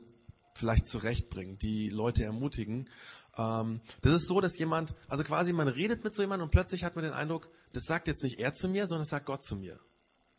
vielleicht 0.55 0.85
zurechtbringen, 0.85 1.57
die 1.57 1.89
Leute 1.89 2.23
ermutigen. 2.23 2.89
Ähm, 3.37 3.81
das 4.01 4.13
ist 4.13 4.27
so, 4.27 4.41
dass 4.41 4.57
jemand, 4.57 4.95
also 5.07 5.23
quasi 5.23 5.53
man 5.53 5.67
redet 5.67 6.03
mit 6.03 6.15
so 6.15 6.21
jemandem 6.21 6.45
und 6.45 6.51
plötzlich 6.51 6.83
hat 6.83 6.95
man 6.95 7.03
den 7.03 7.13
Eindruck, 7.13 7.49
das 7.73 7.83
sagt 7.83 8.07
jetzt 8.07 8.23
nicht 8.23 8.39
er 8.39 8.53
zu 8.53 8.67
mir, 8.67 8.87
sondern 8.87 9.01
das 9.01 9.09
sagt 9.09 9.25
Gott 9.25 9.43
zu 9.43 9.55
mir. 9.55 9.79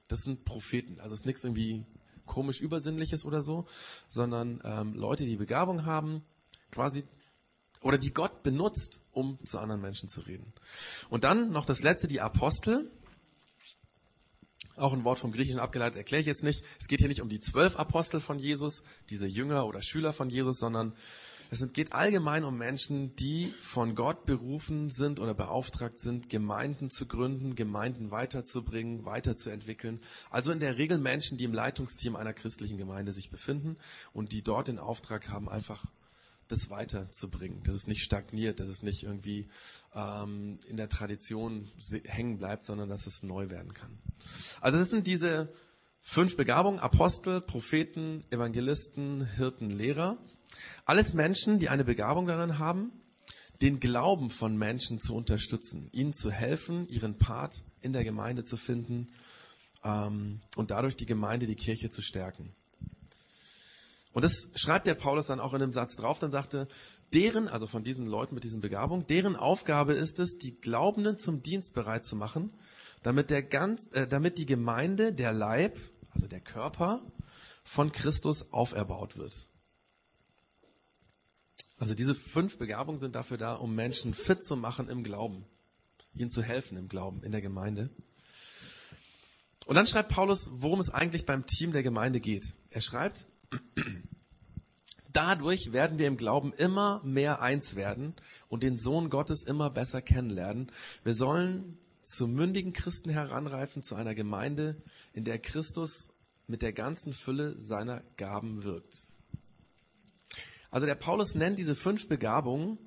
Das 0.08 0.20
sind 0.20 0.44
Propheten, 0.44 1.00
also 1.00 1.14
es 1.14 1.20
ist 1.20 1.26
nichts 1.26 1.44
irgendwie 1.44 1.84
komisch 2.26 2.60
Übersinnliches 2.60 3.24
oder 3.24 3.40
so, 3.40 3.66
sondern 4.08 4.60
ähm, 4.64 4.94
Leute, 4.94 5.24
die 5.24 5.36
Begabung 5.36 5.84
haben, 5.84 6.24
quasi 6.70 7.04
oder 7.84 7.98
die 7.98 8.14
Gott 8.14 8.42
benutzt, 8.42 9.02
um 9.12 9.38
zu 9.44 9.58
anderen 9.58 9.82
Menschen 9.82 10.08
zu 10.08 10.22
reden. 10.22 10.52
Und 11.10 11.22
dann 11.24 11.52
noch 11.52 11.66
das 11.66 11.82
letzte, 11.82 12.08
die 12.08 12.20
Apostel. 12.20 12.90
Auch 14.76 14.92
ein 14.92 15.04
Wort 15.04 15.20
vom 15.20 15.30
Griechischen 15.30 15.60
abgeleitet, 15.60 15.98
erkläre 15.98 16.20
ich 16.20 16.26
jetzt 16.26 16.42
nicht. 16.42 16.64
Es 16.80 16.88
geht 16.88 16.98
hier 16.98 17.08
nicht 17.08 17.20
um 17.20 17.28
die 17.28 17.38
zwölf 17.38 17.76
Apostel 17.76 18.20
von 18.20 18.40
Jesus, 18.40 18.82
diese 19.08 19.26
Jünger 19.26 19.66
oder 19.66 19.82
Schüler 19.82 20.12
von 20.12 20.30
Jesus, 20.30 20.58
sondern 20.58 20.96
es 21.50 21.72
geht 21.72 21.92
allgemein 21.92 22.44
um 22.44 22.56
Menschen, 22.56 23.14
die 23.16 23.52
von 23.60 23.94
Gott 23.94 24.26
berufen 24.26 24.90
sind 24.90 25.20
oder 25.20 25.34
beauftragt 25.34 25.98
sind, 25.98 26.28
Gemeinden 26.28 26.90
zu 26.90 27.06
gründen, 27.06 27.54
Gemeinden 27.54 28.10
weiterzubringen, 28.10 29.04
weiterzuentwickeln. 29.04 30.00
Also 30.30 30.52
in 30.52 30.60
der 30.60 30.78
Regel 30.78 30.98
Menschen, 30.98 31.38
die 31.38 31.44
im 31.44 31.54
Leitungsteam 31.54 32.16
einer 32.16 32.32
christlichen 32.32 32.78
Gemeinde 32.78 33.12
sich 33.12 33.30
befinden 33.30 33.76
und 34.12 34.32
die 34.32 34.42
dort 34.42 34.68
den 34.68 34.78
Auftrag 34.78 35.28
haben, 35.28 35.48
einfach 35.48 35.84
das 36.48 36.70
weiterzubringen, 36.70 37.62
dass 37.62 37.74
es 37.74 37.86
nicht 37.86 38.02
stagniert, 38.02 38.60
dass 38.60 38.68
es 38.68 38.82
nicht 38.82 39.02
irgendwie 39.02 39.48
ähm, 39.94 40.58
in 40.68 40.76
der 40.76 40.88
Tradition 40.88 41.70
hängen 42.04 42.38
bleibt, 42.38 42.64
sondern 42.64 42.88
dass 42.88 43.06
es 43.06 43.22
neu 43.22 43.50
werden 43.50 43.72
kann. 43.72 43.98
Also 44.60 44.78
das 44.78 44.90
sind 44.90 45.06
diese 45.06 45.52
fünf 46.00 46.36
Begabungen, 46.36 46.80
Apostel, 46.80 47.40
Propheten, 47.40 48.24
Evangelisten, 48.30 49.24
Hirten, 49.24 49.70
Lehrer. 49.70 50.18
Alles 50.84 51.14
Menschen, 51.14 51.58
die 51.58 51.68
eine 51.68 51.84
Begabung 51.84 52.26
darin 52.26 52.58
haben, 52.58 52.92
den 53.62 53.80
Glauben 53.80 54.30
von 54.30 54.56
Menschen 54.56 55.00
zu 55.00 55.14
unterstützen, 55.14 55.88
ihnen 55.92 56.12
zu 56.12 56.30
helfen, 56.30 56.86
ihren 56.88 57.18
Part 57.18 57.64
in 57.80 57.92
der 57.92 58.04
Gemeinde 58.04 58.44
zu 58.44 58.56
finden 58.56 59.08
ähm, 59.84 60.40
und 60.56 60.70
dadurch 60.70 60.96
die 60.96 61.06
Gemeinde, 61.06 61.46
die 61.46 61.54
Kirche 61.54 61.90
zu 61.90 62.02
stärken. 62.02 62.54
Und 64.12 64.22
das 64.22 64.52
schreibt 64.54 64.86
der 64.86 64.94
Paulus 64.94 65.26
dann 65.26 65.40
auch 65.40 65.54
in 65.54 65.62
einem 65.62 65.72
Satz 65.72 65.96
drauf, 65.96 66.18
dann 66.20 66.30
sagte, 66.30 66.68
deren, 67.12 67.48
also 67.48 67.66
von 67.66 67.84
diesen 67.84 68.06
Leuten 68.06 68.34
mit 68.34 68.44
diesen 68.44 68.60
Begabungen, 68.60 69.06
deren 69.06 69.36
Aufgabe 69.36 69.94
ist 69.94 70.20
es, 70.20 70.38
die 70.38 70.60
Glaubenden 70.60 71.18
zum 71.18 71.42
Dienst 71.42 71.74
bereit 71.74 72.04
zu 72.04 72.16
machen, 72.16 72.52
damit 73.02 73.30
der 73.30 73.42
ganz, 73.42 73.88
äh, 73.92 74.06
damit 74.06 74.38
die 74.38 74.46
Gemeinde, 74.46 75.12
der 75.12 75.32
Leib, 75.32 75.78
also 76.10 76.26
der 76.26 76.40
Körper 76.40 77.02
von 77.64 77.92
Christus 77.92 78.52
auferbaut 78.52 79.16
wird. 79.16 79.48
Also 81.78 81.94
diese 81.94 82.14
fünf 82.14 82.58
Begabungen 82.58 82.98
sind 82.98 83.14
dafür 83.14 83.36
da, 83.36 83.54
um 83.54 83.74
Menschen 83.74 84.14
fit 84.14 84.44
zu 84.44 84.56
machen 84.56 84.88
im 84.88 85.02
Glauben, 85.02 85.44
ihnen 86.14 86.30
zu 86.30 86.42
helfen 86.42 86.78
im 86.78 86.88
Glauben 86.88 87.22
in 87.22 87.32
der 87.32 87.40
Gemeinde. 87.40 87.90
Und 89.66 89.76
dann 89.76 89.86
schreibt 89.86 90.10
Paulus, 90.10 90.50
worum 90.54 90.80
es 90.80 90.90
eigentlich 90.90 91.26
beim 91.26 91.46
Team 91.46 91.72
der 91.72 91.82
Gemeinde 91.82 92.20
geht. 92.20 92.54
Er 92.70 92.80
schreibt, 92.80 93.26
dadurch 95.12 95.72
werden 95.72 95.98
wir 95.98 96.06
im 96.06 96.16
Glauben 96.16 96.52
immer 96.52 97.02
mehr 97.02 97.40
eins 97.40 97.74
werden 97.74 98.14
und 98.48 98.62
den 98.62 98.76
Sohn 98.76 99.10
Gottes 99.10 99.42
immer 99.42 99.70
besser 99.70 100.02
kennenlernen. 100.02 100.70
Wir 101.02 101.14
sollen 101.14 101.78
zu 102.02 102.28
mündigen 102.28 102.74
Christen 102.74 103.10
heranreifen, 103.10 103.82
zu 103.82 103.94
einer 103.94 104.14
Gemeinde, 104.14 104.82
in 105.14 105.24
der 105.24 105.38
Christus 105.38 106.10
mit 106.46 106.60
der 106.60 106.74
ganzen 106.74 107.14
Fülle 107.14 107.58
seiner 107.58 108.02
Gaben 108.16 108.64
wirkt. 108.64 109.08
Also 110.74 110.88
der 110.88 110.96
Paulus 110.96 111.36
nennt 111.36 111.60
diese 111.60 111.76
fünf 111.76 112.08
Begabungen, 112.08 112.78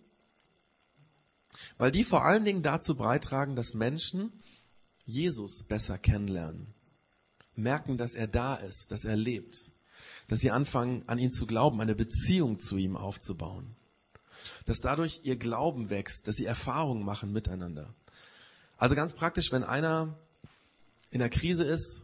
weil 1.78 1.90
die 1.90 2.04
vor 2.04 2.26
allen 2.26 2.44
Dingen 2.44 2.62
dazu 2.62 2.96
beitragen, 2.96 3.56
dass 3.56 3.76
Menschen 3.76 4.34
Jesus 5.06 5.64
besser 5.64 5.98
kennenlernen, 5.98 6.74
merken, 7.56 7.96
dass 7.96 8.14
er 8.14 8.28
da 8.28 8.56
ist, 8.56 8.92
dass 8.92 9.06
er 9.06 9.16
lebt, 9.16 9.72
dass 10.28 10.42
sie 10.42 10.52
anfangen, 10.52 11.08
an 11.08 11.18
ihn 11.18 11.32
zu 11.32 11.46
glauben, 11.46 11.80
eine 11.80 11.96
Beziehung 11.96 12.60
zu 12.60 12.76
ihm 12.76 12.98
aufzubauen, 12.98 13.78
dass 14.66 14.82
dadurch 14.82 15.22
ihr 15.24 15.38
Glauben 15.38 15.90
wächst, 15.90 16.28
dass 16.28 16.36
sie 16.36 16.46
Erfahrungen 16.46 17.06
machen 17.06 17.32
miteinander. 17.32 17.96
Also 18.78 18.96
ganz 18.96 19.14
praktisch, 19.14 19.54
wenn 19.54 19.64
einer 19.64 20.20
in 21.10 21.20
der 21.20 21.30
Krise 21.30 21.64
ist 21.64 22.04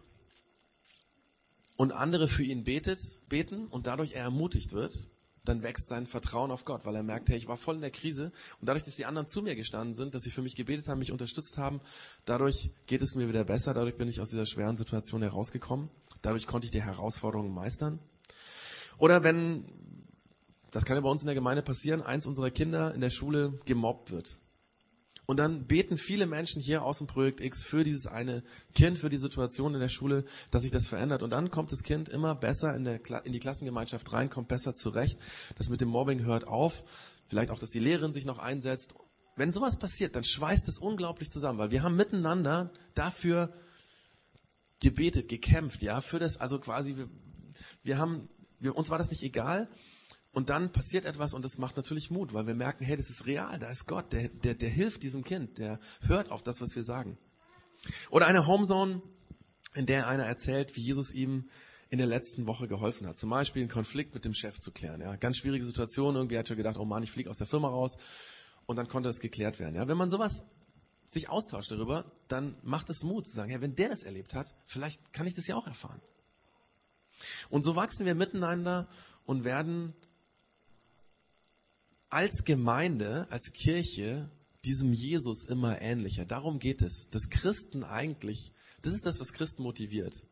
und 1.76 1.91
andere 1.91 2.30
für 2.30 2.46
ihn 2.46 2.63
betet, 2.63 3.02
beten 3.28 3.67
und 3.67 3.86
dadurch 3.86 4.13
er 4.13 4.24
ermutigt 4.24 4.72
wird, 4.72 5.10
dann 5.45 5.63
wächst 5.63 5.88
sein 5.88 6.08
Vertrauen 6.08 6.51
auf 6.51 6.65
Gott, 6.65 6.86
weil 6.86 6.95
er 6.95 7.03
merkt, 7.03 7.29
hey, 7.29 7.38
ich 7.38 7.47
war 7.47 7.58
voll 7.58 7.75
in 7.75 7.82
der 7.82 7.91
Krise 7.91 8.32
und 8.60 8.67
dadurch, 8.69 8.84
dass 8.84 8.95
die 8.95 9.06
anderen 9.06 9.27
zu 9.27 9.41
mir 9.41 9.56
gestanden 9.56 9.93
sind, 9.93 10.15
dass 10.15 10.23
sie 10.23 10.32
für 10.32 10.41
mich 10.41 10.56
gebetet 10.56 10.88
haben, 10.88 10.99
mich 10.99 11.12
unterstützt 11.12 11.58
haben, 11.58 11.82
dadurch 12.25 12.71
geht 12.88 13.01
es 13.01 13.15
mir 13.15 13.27
wieder 13.27 13.43
besser, 13.43 13.73
dadurch 13.73 13.97
bin 13.97 14.08
ich 14.08 14.21
aus 14.21 14.29
dieser 14.29 14.45
schweren 14.45 14.77
Situation 14.77 15.21
herausgekommen, 15.21 15.89
dadurch 16.21 16.47
konnte 16.47 16.65
ich 16.65 16.71
die 16.71 16.82
Herausforderungen 16.82 17.53
meistern. 17.53 17.99
Oder 18.97 19.23
wenn, 19.23 19.65
das 20.71 20.86
kann 20.86 20.95
ja 20.95 21.01
bei 21.01 21.10
uns 21.10 21.21
in 21.21 21.27
der 21.27 21.36
Gemeinde 21.36 21.62
passieren, 21.62 22.01
eins 22.01 22.25
unserer 22.25 22.51
Kinder 22.51 22.93
in 22.93 23.01
der 23.01 23.10
Schule 23.10 23.60
gemobbt 23.65 24.12
wird. 24.12 24.38
Und 25.26 25.38
dann 25.38 25.68
beten 25.68 25.98
viele 25.98 26.26
Menschen 26.26 26.62
hier 26.62 26.84
aus 26.84 26.98
dem 26.98 27.08
Projekt 27.08 27.40
X 27.40 27.64
für 27.64 27.84
dieses 27.84 28.08
eine 28.08 28.44
Kind, 28.76 29.00
für 29.00 29.10
die 29.10 29.18
Situation 29.18 29.74
in 29.74 29.80
der 29.80 29.90
Schule, 29.90 30.26
dass 30.52 30.64
sich 30.64 30.72
das 30.72 30.88
verändert. 30.88 31.24
Und 31.24 31.30
dann 31.30 31.50
kommt 31.50 31.72
das 31.72 31.84
Kind 31.84 32.10
immer 32.10 32.36
besser 32.36 32.76
in, 32.76 32.84
der, 32.84 33.00
in 33.26 33.32
die 33.32 33.40
Klassengemeinschaft 33.40 34.12
rein, 34.12 34.30
kommt 34.30 34.50
besser 34.50 34.74
zurecht. 34.74 35.18
Das 35.58 35.70
mit 35.70 35.80
dem 35.80 35.88
Mobbing 35.88 36.24
hört 36.24 36.46
auf. 36.46 36.84
Vielleicht 37.28 37.52
auch, 37.52 37.60
dass 37.60 37.72
die 37.72 37.80
Lehrerin 37.80 38.12
sich 38.12 38.26
noch 38.26 38.38
einsetzt. 38.38 38.96
Wenn 39.36 39.54
sowas 39.54 39.80
passiert, 39.80 40.16
dann 40.16 40.26
schweißt 40.26 40.68
es 40.68 40.78
unglaublich 40.78 41.32
zusammen, 41.32 41.58
weil 41.58 41.72
wir 41.72 41.84
haben 41.84 41.96
miteinander 41.96 42.72
dafür 42.94 43.54
gebetet, 44.80 45.30
gekämpft, 45.30 45.82
ja, 45.82 46.02
für 46.02 46.20
das, 46.20 46.38
also 46.38 46.60
quasi, 46.60 46.98
wir, 46.98 47.10
wir 47.84 47.98
haben, 47.98 48.30
wir, 48.60 48.76
uns 48.76 48.90
war 48.90 48.98
das 48.98 49.10
nicht 49.10 49.24
egal, 49.24 49.70
und 50.34 50.50
dann 50.50 50.72
passiert 50.72 51.06
etwas 51.06 51.34
und 51.34 51.46
das 51.46 51.58
macht 51.58 51.78
natürlich 51.78 52.12
Mut, 52.12 52.34
weil 52.34 52.48
wir 52.48 52.56
merken, 52.56 52.84
hey, 52.84 52.98
das 52.98 53.10
ist 53.10 53.28
real, 53.28 53.58
da 53.60 53.69
ist 53.69 53.86
Gott, 53.86 54.12
der, 54.12 54.30
der, 54.30 54.56
der 54.56 54.69
hilft 54.69 55.04
diesem 55.04 55.24
Kind, 55.24 55.60
der 55.60 55.80
hört 56.02 56.32
auf 56.32 56.43
das, 56.43 56.60
was 56.60 56.76
wir 56.76 56.84
sagen. 56.84 57.17
Oder 58.10 58.26
eine 58.26 58.48
Homezone, 58.48 59.02
in 59.76 59.86
der 59.86 60.08
einer 60.08 60.26
erzählt, 60.26 60.76
wie 60.76 60.82
Jesus 60.82 61.12
ihm 61.12 61.50
in 61.89 62.00
der 62.00 62.08
letzten 62.08 62.48
Woche 62.48 62.67
geholfen 62.67 63.08
hat. 63.08 63.17
Zum 63.17 63.30
Beispiel 63.30 63.62
einen 63.62 63.72
Konflikt 63.72 64.15
mit 64.15 64.26
dem 64.26 64.34
Chef 64.34 64.60
zu 64.60 64.72
klären. 64.72 65.02
Ja, 65.02 65.15
ganz 65.15 65.38
schwierige 65.38 65.63
Situation. 65.63 66.15
Irgendwie 66.15 66.38
hat 66.38 66.50
er 66.50 66.56
gedacht, 66.56 66.78
oh 66.78 66.86
Mann, 66.86 67.04
ich 67.04 67.12
fliege 67.12 67.30
aus 67.30 67.38
der 67.38 67.46
Firma 67.46 67.67
raus. 67.67 67.98
Und 68.65 68.78
dann 68.78 68.88
konnte 68.88 69.10
das 69.10 69.19
geklärt 69.19 69.60
werden. 69.60 69.76
Ja, 69.76 69.88
wenn 69.88 69.98
man 69.98 70.10
sowas 70.10 70.43
sich 71.06 71.30
austauscht 71.30 71.69
darüber, 71.69 72.12
dann 72.28 72.56
macht 72.63 72.89
es 72.89 73.04
Mut 73.04 73.28
zu 73.28 73.36
sagen, 73.36 73.52
ja, 73.52 73.62
wenn 73.62 73.76
der 73.76 73.89
das 73.89 74.02
erlebt 74.02 74.34
hat, 74.34 74.56
vielleicht 74.65 75.13
kann 75.13 75.28
ich 75.28 75.36
das 75.36 75.46
ja 75.46 75.56
auch 75.56 75.67
erfahren. 75.67 76.02
Und 77.50 77.63
so 77.63 77.76
wachsen 77.76 78.08
wir 78.08 78.15
miteinander 78.15 78.88
und 79.26 79.43
werden 79.43 79.93
als 82.13 82.45
Gemeinde, 82.45 83.28
als 83.32 83.54
Kirche 83.54 84.30
diesem 84.63 84.93
Jesus 84.93 85.45
immer 85.45 85.82
ähnlicher. 85.82 86.26
Darum 86.26 86.60
geht 86.60 86.82
es. 86.82 87.10
Dass 87.10 87.30
Christen 87.30 87.84
eigentlich, 87.84 88.54
das 88.82 88.93
ist 88.93 89.06
das, 89.06 89.19
was 89.19 89.34
Christen 89.34 89.63
motiviert. 89.63 90.28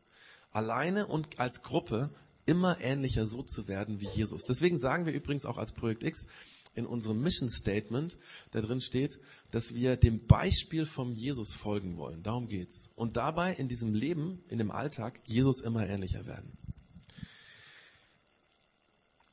Alleine 0.52 1.06
und 1.08 1.40
als 1.40 1.62
Gruppe 1.62 2.14
immer 2.46 2.80
ähnlicher 2.80 3.26
so 3.26 3.42
zu 3.42 3.68
werden 3.68 4.00
wie 4.00 4.08
Jesus. 4.08 4.44
Deswegen 4.44 4.78
sagen 4.78 5.06
wir 5.06 5.12
übrigens 5.12 5.44
auch 5.44 5.58
als 5.58 5.72
Projekt 5.72 6.04
X 6.04 6.28
in 6.74 6.86
unserem 6.86 7.20
Mission 7.20 7.50
Statement, 7.50 8.16
da 8.52 8.60
drin 8.60 8.80
steht, 8.80 9.20
dass 9.50 9.74
wir 9.74 9.96
dem 9.96 10.26
Beispiel 10.26 10.86
vom 10.86 11.12
Jesus 11.12 11.52
folgen 11.52 11.98
wollen. 11.98 12.22
Darum 12.22 12.48
geht's. 12.48 12.90
Und 12.94 13.16
dabei 13.16 13.52
in 13.54 13.68
diesem 13.68 13.92
Leben, 13.92 14.42
in 14.48 14.58
dem 14.58 14.70
Alltag, 14.70 15.20
Jesus 15.24 15.60
immer 15.60 15.86
ähnlicher 15.86 16.26
werden. 16.26 16.56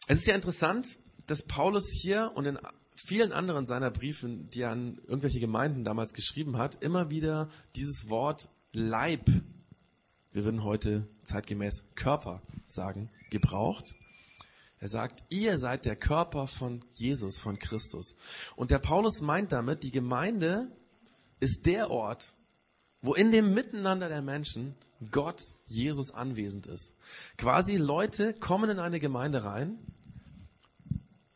Es 0.08 0.20
ist 0.20 0.28
ja 0.28 0.36
interessant, 0.36 1.00
dass 1.30 1.44
Paulus 1.44 1.92
hier 1.92 2.32
und 2.34 2.46
in 2.46 2.58
vielen 2.96 3.32
anderen 3.32 3.68
seiner 3.68 3.92
Briefen, 3.92 4.50
die 4.50 4.62
er 4.62 4.72
an 4.72 5.00
irgendwelche 5.06 5.40
Gemeinden 5.40 5.84
damals 5.84 6.14
geschrieben 6.14 6.58
hat, 6.58 6.82
immer 6.82 7.12
wieder 7.12 7.50
dieses 7.76 8.10
Wort 8.10 8.50
Leib, 8.72 9.30
wir 10.32 10.44
würden 10.44 10.64
heute 10.64 11.08
zeitgemäß 11.24 11.86
Körper 11.96 12.42
sagen, 12.66 13.10
gebraucht. 13.30 13.96
Er 14.80 14.88
sagt, 14.88 15.24
ihr 15.30 15.60
seid 15.60 15.86
der 15.86 15.96
Körper 15.96 16.48
von 16.48 16.84
Jesus, 16.94 17.40
von 17.40 17.60
Christus. 17.60 18.16
Und 18.56 18.72
der 18.72 18.80
Paulus 18.80 19.22
meint 19.22 19.52
damit, 19.52 19.84
die 19.84 19.92
Gemeinde 19.92 20.72
ist 21.40 21.66
der 21.68 21.92
Ort, 21.92 22.36
wo 23.02 23.14
in 23.14 23.32
dem 23.32 23.54
Miteinander 23.54 24.10
der 24.10 24.22
Menschen 24.22 24.76
Gott, 25.12 25.44
Jesus 25.68 26.12
anwesend 26.12 26.66
ist. 26.66 26.98
Quasi 27.38 27.78
Leute 27.78 28.34
kommen 28.34 28.70
in 28.70 28.80
eine 28.80 29.00
Gemeinde 29.00 29.44
rein, 29.44 29.78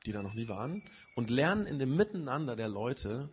die 0.05 0.11
da 0.11 0.21
noch 0.21 0.33
nie 0.33 0.47
waren, 0.47 0.83
und 1.15 1.29
lernen 1.29 1.65
in 1.65 1.79
dem 1.79 1.95
Miteinander 1.95 2.55
der 2.55 2.69
Leute 2.69 3.29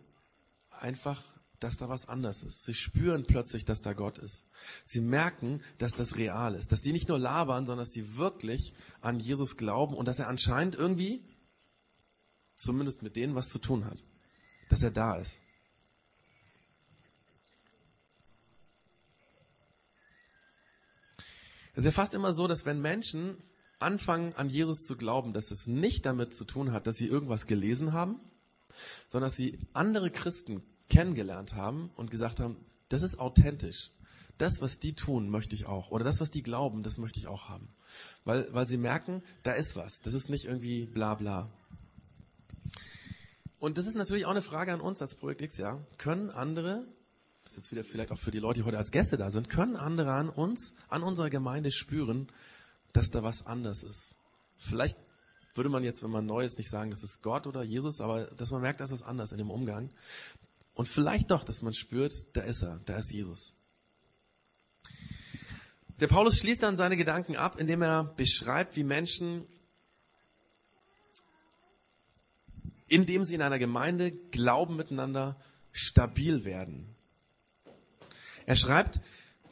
einfach, 0.69 1.23
dass 1.59 1.77
da 1.77 1.89
was 1.89 2.07
anders 2.07 2.43
ist. 2.43 2.63
Sie 2.63 2.73
spüren 2.73 3.23
plötzlich, 3.23 3.65
dass 3.65 3.81
da 3.81 3.93
Gott 3.93 4.17
ist. 4.17 4.47
Sie 4.83 4.99
merken, 4.99 5.61
dass 5.77 5.93
das 5.93 6.15
real 6.15 6.55
ist. 6.55 6.71
Dass 6.71 6.81
die 6.81 6.91
nicht 6.91 7.07
nur 7.07 7.19
labern, 7.19 7.67
sondern 7.67 7.85
dass 7.85 7.91
die 7.91 8.17
wirklich 8.17 8.73
an 8.99 9.19
Jesus 9.19 9.57
glauben 9.57 9.95
und 9.95 10.07
dass 10.07 10.17
er 10.17 10.27
anscheinend 10.27 10.75
irgendwie, 10.75 11.23
zumindest 12.55 13.03
mit 13.03 13.15
denen, 13.15 13.35
was 13.35 13.49
zu 13.49 13.59
tun 13.59 13.85
hat. 13.85 14.03
Dass 14.69 14.81
er 14.81 14.91
da 14.91 15.17
ist. 15.17 15.41
Es 21.73 21.79
ist 21.79 21.85
ja 21.85 21.91
fast 21.91 22.15
immer 22.15 22.33
so, 22.33 22.47
dass 22.47 22.65
wenn 22.65 22.81
Menschen 22.81 23.37
anfangen 23.81 24.33
an 24.35 24.49
Jesus 24.49 24.85
zu 24.85 24.95
glauben, 24.95 25.33
dass 25.33 25.51
es 25.51 25.67
nicht 25.67 26.05
damit 26.05 26.33
zu 26.33 26.45
tun 26.45 26.71
hat, 26.71 26.87
dass 26.87 26.95
sie 26.95 27.07
irgendwas 27.07 27.47
gelesen 27.47 27.93
haben, 27.93 28.19
sondern 29.07 29.29
dass 29.29 29.37
sie 29.37 29.59
andere 29.73 30.11
Christen 30.11 30.63
kennengelernt 30.89 31.55
haben 31.55 31.91
und 31.95 32.11
gesagt 32.11 32.39
haben, 32.39 32.57
das 32.89 33.01
ist 33.01 33.19
authentisch. 33.19 33.91
Das, 34.37 34.61
was 34.61 34.79
die 34.79 34.93
tun, 34.93 35.29
möchte 35.29 35.55
ich 35.55 35.65
auch. 35.65 35.91
Oder 35.91 36.03
das, 36.03 36.19
was 36.19 36.31
die 36.31 36.41
glauben, 36.41 36.83
das 36.83 36.97
möchte 36.97 37.19
ich 37.19 37.27
auch 37.27 37.47
haben. 37.47 37.69
Weil, 38.25 38.47
weil 38.53 38.65
sie 38.65 38.77
merken, 38.77 39.23
da 39.43 39.53
ist 39.53 39.75
was. 39.75 40.01
Das 40.01 40.13
ist 40.13 40.29
nicht 40.29 40.45
irgendwie 40.45 40.85
bla 40.85 41.15
bla. 41.15 41.49
Und 43.59 43.77
das 43.77 43.85
ist 43.85 43.95
natürlich 43.95 44.25
auch 44.25 44.31
eine 44.31 44.41
Frage 44.41 44.73
an 44.73 44.81
uns 44.81 45.01
als 45.01 45.15
Projekt 45.15 45.41
X, 45.41 45.57
ja. 45.57 45.79
Können 45.99 46.31
andere, 46.31 46.87
das 47.43 47.53
ist 47.53 47.57
jetzt 47.57 47.71
wieder 47.71 47.83
vielleicht 47.83 48.11
auch 48.11 48.17
für 48.17 48.31
die 48.31 48.39
Leute, 48.39 48.61
die 48.61 48.65
heute 48.65 48.79
als 48.79 48.91
Gäste 48.91 49.17
da 49.17 49.29
sind, 49.29 49.49
können 49.49 49.75
andere 49.75 50.13
an 50.13 50.29
uns, 50.29 50.73
an 50.89 51.03
unserer 51.03 51.29
Gemeinde 51.29 51.71
spüren, 51.71 52.27
dass 52.93 53.11
da 53.11 53.23
was 53.23 53.45
anders 53.45 53.83
ist. 53.83 54.17
Vielleicht 54.57 54.97
würde 55.53 55.69
man 55.69 55.83
jetzt, 55.83 56.03
wenn 56.03 56.11
man 56.11 56.25
neu 56.25 56.43
ist, 56.43 56.57
nicht 56.57 56.69
sagen, 56.69 56.91
das 56.91 57.03
ist 57.03 57.21
Gott 57.21 57.47
oder 57.47 57.63
Jesus, 57.63 57.99
aber 58.01 58.25
dass 58.25 58.51
man 58.51 58.61
merkt, 58.61 58.79
da 58.79 58.85
ist 58.85 58.91
was 58.91 59.03
anders 59.03 59.31
in 59.31 59.37
dem 59.37 59.49
Umgang. 59.49 59.89
Und 60.73 60.87
vielleicht 60.87 61.31
doch, 61.31 61.43
dass 61.43 61.61
man 61.61 61.73
spürt, 61.73 62.13
da 62.33 62.41
ist 62.41 62.61
er, 62.61 62.79
da 62.85 62.97
ist 62.97 63.11
Jesus. 63.11 63.53
Der 65.99 66.07
Paulus 66.07 66.37
schließt 66.39 66.63
dann 66.63 66.77
seine 66.77 66.97
Gedanken 66.97 67.35
ab, 67.35 67.59
indem 67.59 67.81
er 67.81 68.03
beschreibt, 68.03 68.75
wie 68.75 68.83
Menschen, 68.83 69.45
indem 72.87 73.23
sie 73.23 73.35
in 73.35 73.41
einer 73.41 73.59
Gemeinde 73.59 74.11
glauben 74.11 74.77
miteinander, 74.77 75.39
stabil 75.71 76.43
werden. 76.43 76.95
Er 78.45 78.55
schreibt, 78.55 78.99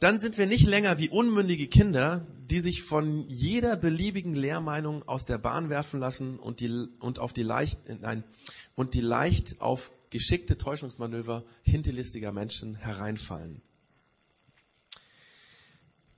dann 0.00 0.18
sind 0.18 0.38
wir 0.38 0.46
nicht 0.46 0.66
länger 0.66 0.98
wie 0.98 1.10
unmündige 1.10 1.68
Kinder, 1.68 2.26
die 2.50 2.60
sich 2.60 2.82
von 2.82 3.28
jeder 3.28 3.76
beliebigen 3.76 4.34
Lehrmeinung 4.34 5.06
aus 5.06 5.26
der 5.26 5.38
Bahn 5.38 5.68
werfen 5.68 6.00
lassen 6.00 6.38
und 6.38 6.60
die, 6.60 6.88
und 6.98 7.18
auf 7.18 7.32
die 7.32 7.42
leicht, 7.42 7.78
nein, 8.00 8.24
und 8.74 8.94
die 8.94 9.02
leicht 9.02 9.60
auf 9.60 9.92
geschickte 10.08 10.58
Täuschungsmanöver 10.58 11.44
hinterlistiger 11.62 12.32
Menschen 12.32 12.74
hereinfallen. 12.74 13.62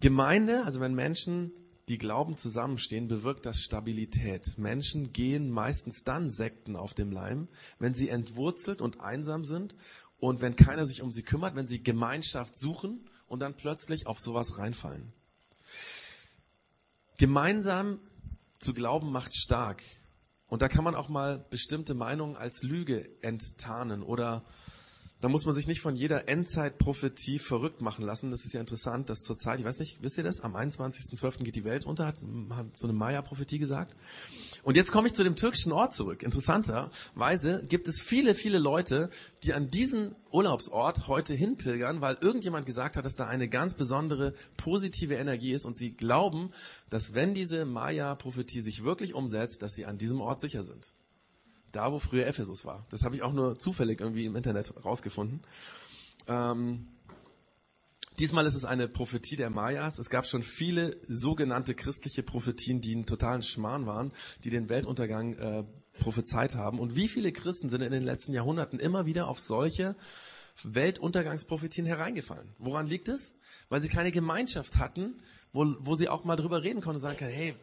Gemeinde, 0.01 0.65
also 0.65 0.81
wenn 0.81 0.95
Menschen, 0.95 1.53
die 1.89 1.99
glauben, 1.99 2.37
zusammenstehen, 2.37 3.09
bewirkt 3.09 3.45
das 3.45 3.61
Stabilität. 3.61 4.57
Menschen 4.57 5.13
gehen 5.13 5.51
meistens 5.51 6.05
dann 6.05 6.31
Sekten 6.31 6.77
auf 6.77 6.95
dem 6.95 7.13
Leim, 7.13 7.49
wenn 7.79 7.95
sie 7.95 8.09
entwurzelt 8.09 8.81
und 8.81 9.01
einsam 9.01 9.45
sind 9.45 9.75
und 10.19 10.41
wenn 10.41 10.57
keiner 10.57 10.87
sich 10.87 11.03
um 11.03 11.13
sie 11.13 11.23
kümmert, 11.23 11.57
wenn 11.57 11.67
sie 11.67 11.83
Gemeinschaft 11.83 12.57
suchen 12.57 13.01
und 13.33 13.41
dann 13.41 13.55
plötzlich 13.55 14.07
auf 14.07 14.19
sowas 14.19 14.59
reinfallen. 14.59 15.11
Gemeinsam 17.17 17.99
zu 18.59 18.75
glauben 18.75 19.11
macht 19.11 19.35
stark. 19.35 19.83
Und 20.49 20.61
da 20.61 20.69
kann 20.69 20.85
man 20.85 20.95
auch 20.95 21.09
mal 21.09 21.39
bestimmte 21.49 21.95
Meinungen 21.95 22.37
als 22.37 22.63
Lüge 22.63 23.09
enttarnen 23.23 24.03
oder 24.03 24.45
da 25.23 25.29
muss 25.29 25.47
man 25.47 25.55
sich 25.55 25.69
nicht 25.69 25.81
von 25.81 25.95
jeder 25.95 26.29
Endzeitprophetie 26.29 27.39
verrückt 27.39 27.81
machen 27.81 28.05
lassen. 28.05 28.33
Das 28.33 28.45
ist 28.45 28.55
ja 28.55 28.61
interessant, 28.61 29.09
dass 29.09 29.23
zurzeit, 29.23 29.61
ich 29.61 29.65
weiß 29.65 29.79
nicht, 29.79 30.03
wisst 30.03 30.19
ihr 30.19 30.25
das? 30.25 30.41
Am 30.41 30.57
21.12. 30.57 31.45
geht 31.45 31.55
die 31.55 31.63
Welt 31.63 31.87
unter, 31.87 32.07
hat, 32.07 32.17
hat 32.51 32.77
so 32.77 32.89
eine 32.89 32.93
Maya-Prophetie 32.93 33.61
gesagt. 33.61 33.95
Und 34.65 34.77
jetzt 34.77 34.91
komme 34.91 35.07
ich 35.07 35.15
zu 35.15 35.23
dem 35.23 35.37
türkischen 35.37 35.71
Ort 35.71 35.95
zurück. 35.95 36.25
Interessanterweise 36.25 37.65
gibt 37.69 37.87
es 37.87 38.03
viele, 38.03 38.35
viele 38.35 38.59
Leute, 38.59 39.11
die 39.45 39.55
an 39.55 39.71
diesen 39.71 40.17
Urlaubsort 40.33 41.07
heute 41.07 41.35
hinpilgern, 41.35 42.01
weil 42.01 42.19
irgendjemand 42.21 42.67
gesagt 42.67 42.97
hat, 42.97 43.05
dass 43.05 43.15
da 43.15 43.29
eine 43.29 43.49
ganz 43.49 43.75
besondere 43.75 44.35
positive 44.57 45.15
Energie 45.15 45.53
ist 45.53 45.67
und 45.67 45.77
sie 45.77 45.93
glauben, 45.93 46.51
dass 46.91 47.15
wenn 47.15 47.33
diese 47.33 47.65
Maya-Prophetie 47.65 48.61
sich 48.61 48.83
wirklich 48.83 49.15
umsetzt, 49.15 49.63
dass 49.63 49.75
sie 49.75 49.87
an 49.87 49.99
diesem 49.99 50.21
Ort 50.21 50.41
sicher 50.41 50.65
sind 50.65 50.93
da, 51.73 51.93
wo 51.93 51.99
früher 51.99 52.27
Ephesus 52.27 52.65
war. 52.65 52.85
Das 52.91 53.03
habe 53.03 53.17
ich 53.17 53.23
auch 53.23 53.33
nur 53.33 53.59
zufällig 53.59 54.01
irgendwie 54.01 54.27
im 54.27 54.37
Internet 54.37 54.73
rausgefunden. 54.85 55.41
Ähm, 56.29 56.87
diesmal 58.19 58.47
ist 58.47 58.55
es 58.55 58.65
eine 58.65 58.89
Prophetie 58.89 59.37
der 59.37 59.51
Mayas. 59.51 59.99
Es 59.99 60.11
gab 60.11 60.27
schon 60.27 60.43
viele 60.43 60.97
sogenannte 61.09 61.75
christliche 61.75 62.23
Prophetien, 62.23 62.81
die 62.81 62.95
einen 62.95 63.07
totalen 63.07 63.43
Schmarrn 63.43 63.87
waren, 63.87 64.13
die 64.45 64.51
den 64.51 64.69
Weltuntergang 64.69 65.35
äh, 65.35 65.65
prophezeit 65.99 66.55
haben. 66.55 66.79
Und 66.79 66.97
wie 66.97 67.09
viele 67.09 67.33
Christen 67.33 67.69
sind 67.69 67.83
in 67.83 67.93
den 67.93 68.05
letzten 68.05 68.33
Jahrhunderten 68.33 68.79
immer 68.79 69.07
wieder 69.07 69.29
auf 69.29 69.41
solche 69.41 69.97
Weltuntergangsprophetien 70.63 71.87
hereingefallen? 71.87 72.55
Woran 72.59 72.87
liegt 72.87 73.09
es? 73.09 73.35
Weil 73.69 73.83
sie 73.83 73.89
keine 73.89 74.13
Gemeinschaft 74.13 74.77
hatten, 74.77 75.17
wo, 75.53 75.75
wo 75.81 75.95
sie 75.95 76.09
auch 76.09 76.25
mal 76.25 76.37
drüber 76.37 76.63
reden 76.63 76.81
konnten 76.81 76.97
und 76.97 77.03
sagen 77.03 77.19
können, 77.19 77.33
hey, 77.33 77.55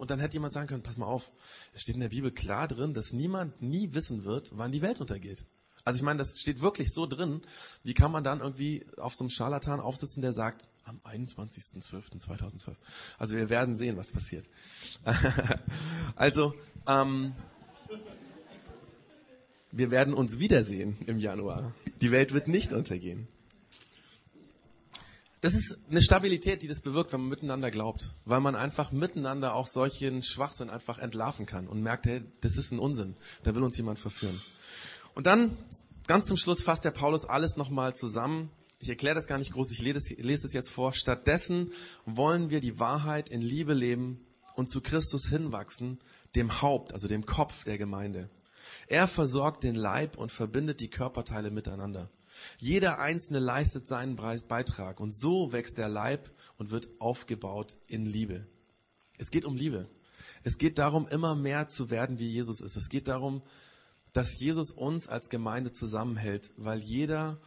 und 0.00 0.10
dann 0.10 0.18
hätte 0.18 0.32
jemand 0.32 0.54
sagen 0.54 0.66
können, 0.66 0.82
pass 0.82 0.96
mal 0.96 1.04
auf, 1.04 1.30
es 1.74 1.82
steht 1.82 1.94
in 1.94 2.00
der 2.00 2.08
Bibel 2.08 2.30
klar 2.30 2.66
drin, 2.66 2.94
dass 2.94 3.12
niemand 3.12 3.60
nie 3.60 3.92
wissen 3.92 4.24
wird, 4.24 4.50
wann 4.54 4.72
die 4.72 4.80
Welt 4.80 4.98
untergeht. 4.98 5.44
Also 5.84 5.98
ich 5.98 6.02
meine, 6.02 6.18
das 6.18 6.38
steht 6.40 6.62
wirklich 6.62 6.90
so 6.92 7.04
drin. 7.04 7.42
Wie 7.84 7.92
kann 7.92 8.10
man 8.10 8.24
dann 8.24 8.40
irgendwie 8.40 8.86
auf 8.96 9.14
so 9.14 9.24
einem 9.24 9.30
Scharlatan 9.30 9.78
aufsitzen, 9.78 10.22
der 10.22 10.32
sagt, 10.32 10.66
am 10.84 11.00
21.12.2012. 11.04 12.76
Also 13.18 13.36
wir 13.36 13.50
werden 13.50 13.76
sehen, 13.76 13.98
was 13.98 14.10
passiert. 14.10 14.48
also, 16.16 16.54
ähm, 16.86 17.34
wir 19.70 19.90
werden 19.90 20.14
uns 20.14 20.38
wiedersehen 20.38 20.96
im 21.06 21.18
Januar. 21.18 21.74
Die 22.00 22.10
Welt 22.10 22.32
wird 22.32 22.48
nicht 22.48 22.72
untergehen. 22.72 23.28
Das 25.40 25.54
ist 25.54 25.86
eine 25.88 26.02
Stabilität, 26.02 26.60
die 26.62 26.68
das 26.68 26.80
bewirkt, 26.80 27.12
wenn 27.12 27.20
man 27.20 27.30
miteinander 27.30 27.70
glaubt. 27.70 28.14
Weil 28.26 28.40
man 28.40 28.54
einfach 28.54 28.92
miteinander 28.92 29.54
auch 29.54 29.66
solchen 29.66 30.22
Schwachsinn 30.22 30.68
einfach 30.68 30.98
entlarven 30.98 31.46
kann 31.46 31.66
und 31.66 31.82
merkt, 31.82 32.06
hey, 32.06 32.22
das 32.42 32.56
ist 32.56 32.72
ein 32.72 32.78
Unsinn. 32.78 33.16
Da 33.42 33.54
will 33.54 33.62
uns 33.62 33.76
jemand 33.76 33.98
verführen. 33.98 34.38
Und 35.14 35.26
dann, 35.26 35.56
ganz 36.06 36.26
zum 36.26 36.36
Schluss, 36.36 36.62
fasst 36.62 36.84
der 36.84 36.90
Paulus 36.90 37.24
alles 37.24 37.56
nochmal 37.56 37.94
zusammen. 37.94 38.50
Ich 38.78 38.88
erkläre 38.88 39.14
das 39.14 39.26
gar 39.26 39.38
nicht 39.38 39.52
groß, 39.52 39.70
ich 39.70 39.80
lese 39.80 40.46
es 40.46 40.52
jetzt 40.52 40.70
vor. 40.70 40.92
Stattdessen 40.92 41.72
wollen 42.04 42.50
wir 42.50 42.60
die 42.60 42.78
Wahrheit 42.78 43.28
in 43.28 43.40
Liebe 43.40 43.74
leben 43.74 44.24
und 44.56 44.70
zu 44.70 44.80
Christus 44.80 45.28
hinwachsen, 45.28 45.98
dem 46.34 46.62
Haupt, 46.62 46.92
also 46.92 47.08
dem 47.08 47.26
Kopf 47.26 47.64
der 47.64 47.78
Gemeinde. 47.78 48.30
Er 48.86 49.06
versorgt 49.06 49.62
den 49.62 49.74
Leib 49.74 50.16
und 50.16 50.32
verbindet 50.32 50.80
die 50.80 50.88
Körperteile 50.88 51.50
miteinander. 51.50 52.10
Jeder 52.58 52.98
Einzelne 52.98 53.38
leistet 53.38 53.86
seinen 53.86 54.16
Beitrag 54.16 55.00
und 55.00 55.14
so 55.14 55.52
wächst 55.52 55.78
der 55.78 55.88
Leib 55.88 56.30
und 56.58 56.70
wird 56.70 56.88
aufgebaut 56.98 57.76
in 57.86 58.06
Liebe. 58.06 58.46
Es 59.18 59.30
geht 59.30 59.44
um 59.44 59.56
Liebe. 59.56 59.88
Es 60.42 60.58
geht 60.58 60.78
darum, 60.78 61.06
immer 61.06 61.34
mehr 61.34 61.68
zu 61.68 61.90
werden, 61.90 62.18
wie 62.18 62.28
Jesus 62.28 62.60
ist. 62.60 62.76
Es 62.76 62.88
geht 62.88 63.08
darum, 63.08 63.42
dass 64.12 64.38
Jesus 64.38 64.72
uns 64.72 65.08
als 65.08 65.28
Gemeinde 65.28 65.72
zusammenhält, 65.72 66.52
weil 66.56 66.80
jeder 66.80 67.38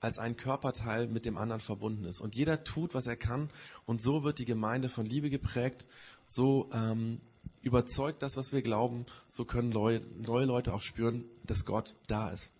als 0.00 0.18
ein 0.18 0.36
Körperteil 0.36 1.06
mit 1.06 1.24
dem 1.24 1.36
anderen 1.36 1.60
verbunden 1.60 2.04
ist. 2.04 2.20
Und 2.20 2.34
jeder 2.34 2.64
tut, 2.64 2.92
was 2.92 3.06
er 3.06 3.16
kann. 3.16 3.50
Und 3.86 4.02
so 4.02 4.24
wird 4.24 4.38
die 4.38 4.44
Gemeinde 4.44 4.88
von 4.88 5.06
Liebe 5.06 5.30
geprägt. 5.30 5.86
So 6.26 6.70
ähm, 6.72 7.20
überzeugt 7.62 8.22
das, 8.22 8.36
was 8.36 8.52
wir 8.52 8.62
glauben. 8.62 9.06
So 9.28 9.44
können 9.44 9.68
neue, 9.68 10.00
neue 10.18 10.44
Leute 10.44 10.74
auch 10.74 10.82
spüren, 10.82 11.24
dass 11.44 11.64
Gott 11.64 11.94
da 12.08 12.30
ist. 12.30 12.52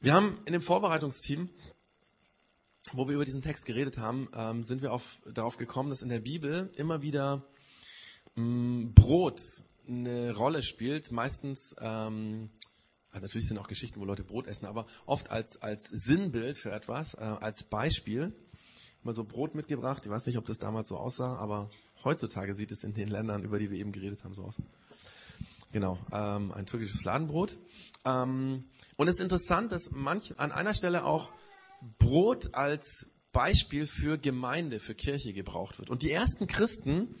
Wir 0.00 0.14
haben 0.14 0.38
in 0.44 0.52
dem 0.52 0.62
Vorbereitungsteam, 0.62 1.50
wo 2.92 3.08
wir 3.08 3.16
über 3.16 3.24
diesen 3.24 3.42
Text 3.42 3.66
geredet 3.66 3.98
haben, 3.98 4.28
ähm, 4.32 4.62
sind 4.62 4.80
wir 4.80 4.92
auf, 4.92 5.20
darauf 5.26 5.56
gekommen, 5.56 5.90
dass 5.90 6.02
in 6.02 6.08
der 6.08 6.20
Bibel 6.20 6.70
immer 6.76 7.02
wieder 7.02 7.44
ähm, 8.36 8.92
Brot 8.94 9.42
eine 9.88 10.36
Rolle 10.36 10.62
spielt. 10.62 11.10
Meistens, 11.10 11.74
ähm, 11.80 12.50
also 13.10 13.26
natürlich 13.26 13.48
sind 13.48 13.58
auch 13.58 13.66
Geschichten, 13.66 13.98
wo 13.98 14.04
Leute 14.04 14.22
Brot 14.22 14.46
essen, 14.46 14.66
aber 14.66 14.86
oft 15.04 15.32
als, 15.32 15.60
als 15.62 15.88
Sinnbild 15.88 16.58
für 16.58 16.70
etwas, 16.70 17.14
äh, 17.14 17.18
als 17.18 17.64
Beispiel. 17.64 18.32
Mal 19.02 19.16
so 19.16 19.24
Brot 19.24 19.56
mitgebracht. 19.56 20.06
Ich 20.06 20.12
weiß 20.12 20.26
nicht, 20.26 20.38
ob 20.38 20.46
das 20.46 20.60
damals 20.60 20.86
so 20.86 20.96
aussah, 20.96 21.34
aber 21.38 21.70
heutzutage 22.04 22.54
sieht 22.54 22.70
es 22.70 22.84
in 22.84 22.94
den 22.94 23.08
Ländern, 23.08 23.42
über 23.42 23.58
die 23.58 23.68
wir 23.68 23.78
eben 23.78 23.90
geredet 23.90 24.22
haben, 24.22 24.34
so 24.34 24.44
aus. 24.44 24.62
Genau, 25.72 25.98
ähm, 26.12 26.52
ein 26.52 26.66
türkisches 26.66 27.00
Fladenbrot. 27.00 27.58
Ähm, 28.04 28.64
und 28.96 29.08
es 29.08 29.16
ist 29.16 29.20
interessant, 29.20 29.70
dass 29.70 29.90
manch, 29.90 30.38
an 30.38 30.50
einer 30.50 30.74
Stelle 30.74 31.04
auch 31.04 31.30
Brot 31.98 32.54
als 32.54 33.10
Beispiel 33.32 33.86
für 33.86 34.18
Gemeinde, 34.18 34.80
für 34.80 34.94
Kirche 34.94 35.32
gebraucht 35.32 35.78
wird. 35.78 35.90
Und 35.90 36.02
die 36.02 36.10
ersten 36.10 36.46
Christen, 36.46 37.14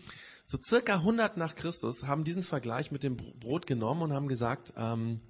so 0.46 0.58
circa 0.58 0.94
100 0.94 1.36
nach 1.36 1.54
Christus, 1.54 2.04
haben 2.04 2.24
diesen 2.24 2.42
Vergleich 2.42 2.90
mit 2.90 3.02
dem 3.02 3.16
Brot 3.16 3.66
genommen 3.66 4.02
und 4.02 4.12
haben 4.12 4.28
gesagt, 4.28 4.72
ähm, 4.76 5.20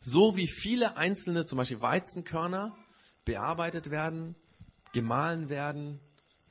so 0.00 0.36
wie 0.36 0.48
viele 0.48 0.96
einzelne, 0.96 1.46
zum 1.46 1.58
Beispiel 1.58 1.80
Weizenkörner, 1.80 2.76
bearbeitet 3.24 3.90
werden, 3.90 4.34
gemahlen 4.92 5.48
werden, 5.48 6.00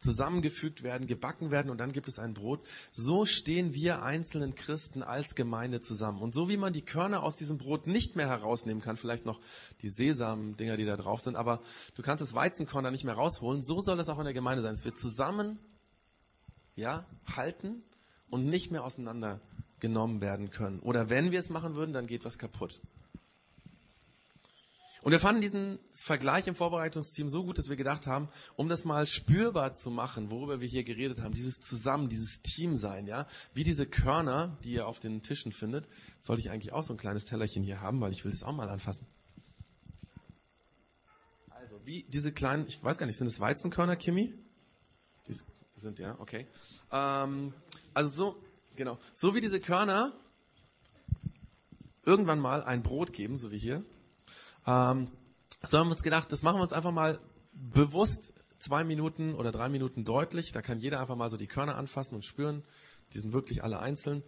zusammengefügt 0.02 0.84
werden, 0.84 1.08
gebacken 1.08 1.52
werden 1.52 1.70
und 1.70 1.78
dann 1.78 1.92
gibt 1.94 2.08
es 2.08 2.20
ein 2.20 2.34
Brot. 2.34 2.62
So 2.92 3.26
stehen 3.26 3.74
wir 3.74 4.02
einzelnen 4.02 4.56
Christen 4.56 5.04
als 5.04 5.36
Gemeinde 5.36 5.80
zusammen. 5.80 6.22
Und 6.22 6.34
so 6.34 6.50
wie 6.50 6.58
man 6.58 6.74
die 6.74 6.82
Körner 6.82 7.24
aus 7.24 7.38
diesem 7.38 7.58
Brot 7.58 7.88
nicht 7.88 8.16
mehr 8.16 8.28
herausnehmen 8.28 8.82
kann, 8.82 8.98
vielleicht 8.98 9.26
noch 9.26 9.40
die 9.82 9.90
Sesamdinger, 9.90 10.76
die 10.76 10.86
da 10.86 10.98
drauf 10.98 11.22
sind, 11.22 11.36
aber 11.36 11.62
du 11.96 12.02
kannst 12.02 12.22
das 12.22 12.34
Weizenkorn 12.34 12.84
da 12.84 12.92
nicht 12.92 13.06
mehr 13.06 13.14
rausholen, 13.14 13.62
so 13.62 13.80
soll 13.80 14.00
es 14.00 14.10
auch 14.10 14.20
in 14.20 14.26
der 14.26 14.34
Gemeinde 14.34 14.64
sein. 14.64 14.74
Es 14.74 14.86
wird 14.86 14.98
zusammen, 14.98 15.60
ja, 16.76 17.06
halten 17.28 17.84
und 18.30 18.48
nicht 18.48 18.72
mehr 18.72 18.84
auseinandergenommen 18.84 20.20
werden 20.20 20.50
können. 20.50 20.80
Oder 20.80 21.10
wenn 21.10 21.32
wir 21.32 21.40
es 21.40 21.50
machen 21.50 21.76
würden, 21.76 21.94
dann 21.94 22.08
geht 22.08 22.26
was 22.26 22.40
kaputt. 22.40 22.82
Und 25.04 25.12
wir 25.12 25.20
fanden 25.20 25.42
diesen 25.42 25.80
Vergleich 25.92 26.46
im 26.46 26.54
Vorbereitungsteam 26.54 27.28
so 27.28 27.44
gut, 27.44 27.58
dass 27.58 27.70
wir 27.70 27.76
gedacht 27.76 28.06
haben, 28.06 28.30
um 28.56 28.70
das 28.70 28.86
mal 28.86 29.08
spürbar 29.08 29.74
zu 29.74 29.90
machen, 29.90 30.30
worüber 30.30 30.62
wir 30.62 30.68
hier 30.68 30.84
geredet 30.84 31.22
haben, 31.22 31.34
dieses 31.34 31.60
Zusammen, 31.60 32.08
dieses 32.08 32.44
Team 32.44 32.76
sein, 32.76 33.08
ja, 33.08 33.26
wie 33.54 33.64
diese 33.64 33.88
Körner, 33.88 34.58
die 34.64 34.74
ihr 34.74 34.86
auf 34.88 35.00
den 35.00 35.24
Tischen 35.24 35.52
findet, 35.52 35.88
sollte 36.20 36.42
ich 36.42 36.52
eigentlich 36.52 36.72
auch 36.72 36.84
so 36.84 36.94
ein 36.94 36.98
kleines 36.98 37.26
Tellerchen 37.26 37.64
hier 37.64 37.82
haben, 37.82 38.00
weil 38.00 38.12
ich 38.12 38.24
will 38.24 38.32
das 38.32 38.44
auch 38.44 38.54
mal 38.54 38.70
anfassen. 38.70 39.08
Also, 41.50 41.80
wie 41.84 42.04
diese 42.04 42.32
kleinen, 42.32 42.68
ich 42.68 42.84
weiß 42.84 43.00
gar 43.00 43.08
nicht, 43.08 43.18
sind 43.18 43.26
das 43.26 43.40
Weizenkörner, 43.40 43.96
Kimi? 43.96 44.34
Die 45.28 45.36
sind 45.76 45.98
ja, 45.98 46.20
okay. 46.20 46.46
Ähm, 46.92 47.54
Also 47.94 48.12
so, 48.12 48.44
genau. 48.76 49.00
So 49.14 49.36
wie 49.36 49.42
diese 49.42 49.60
Körner 49.60 50.14
irgendwann 52.06 52.40
mal 52.40 52.64
ein 52.64 52.84
Brot 52.84 53.14
geben, 53.14 53.38
so 53.38 53.52
wie 53.52 53.58
hier, 53.58 53.84
ähm, 54.66 55.08
so 55.66 55.78
haben 55.78 55.88
wir 55.88 55.92
uns 55.92 56.04
gedacht, 56.04 56.32
das 56.32 56.44
machen 56.44 56.58
wir 56.58 56.64
uns 56.64 56.74
einfach 56.74 56.92
mal 56.92 57.20
bewusst 57.54 58.34
zwei 58.60 58.84
Minuten 58.84 59.36
oder 59.36 59.52
drei 59.52 59.70
Minuten 59.70 60.06
deutlich. 60.06 60.52
Da 60.52 60.62
kann 60.62 60.80
jeder 60.80 61.00
einfach 61.00 61.16
mal 61.16 61.30
so 61.30 61.38
die 61.38 61.48
Körner 61.48 61.76
anfassen 61.76 62.16
und 62.16 62.26
spüren. 62.26 62.64
Die 63.14 63.20
sind 63.20 63.34
wirklich 63.34 63.64
alle 63.64 63.80
einzeln. 63.80 64.24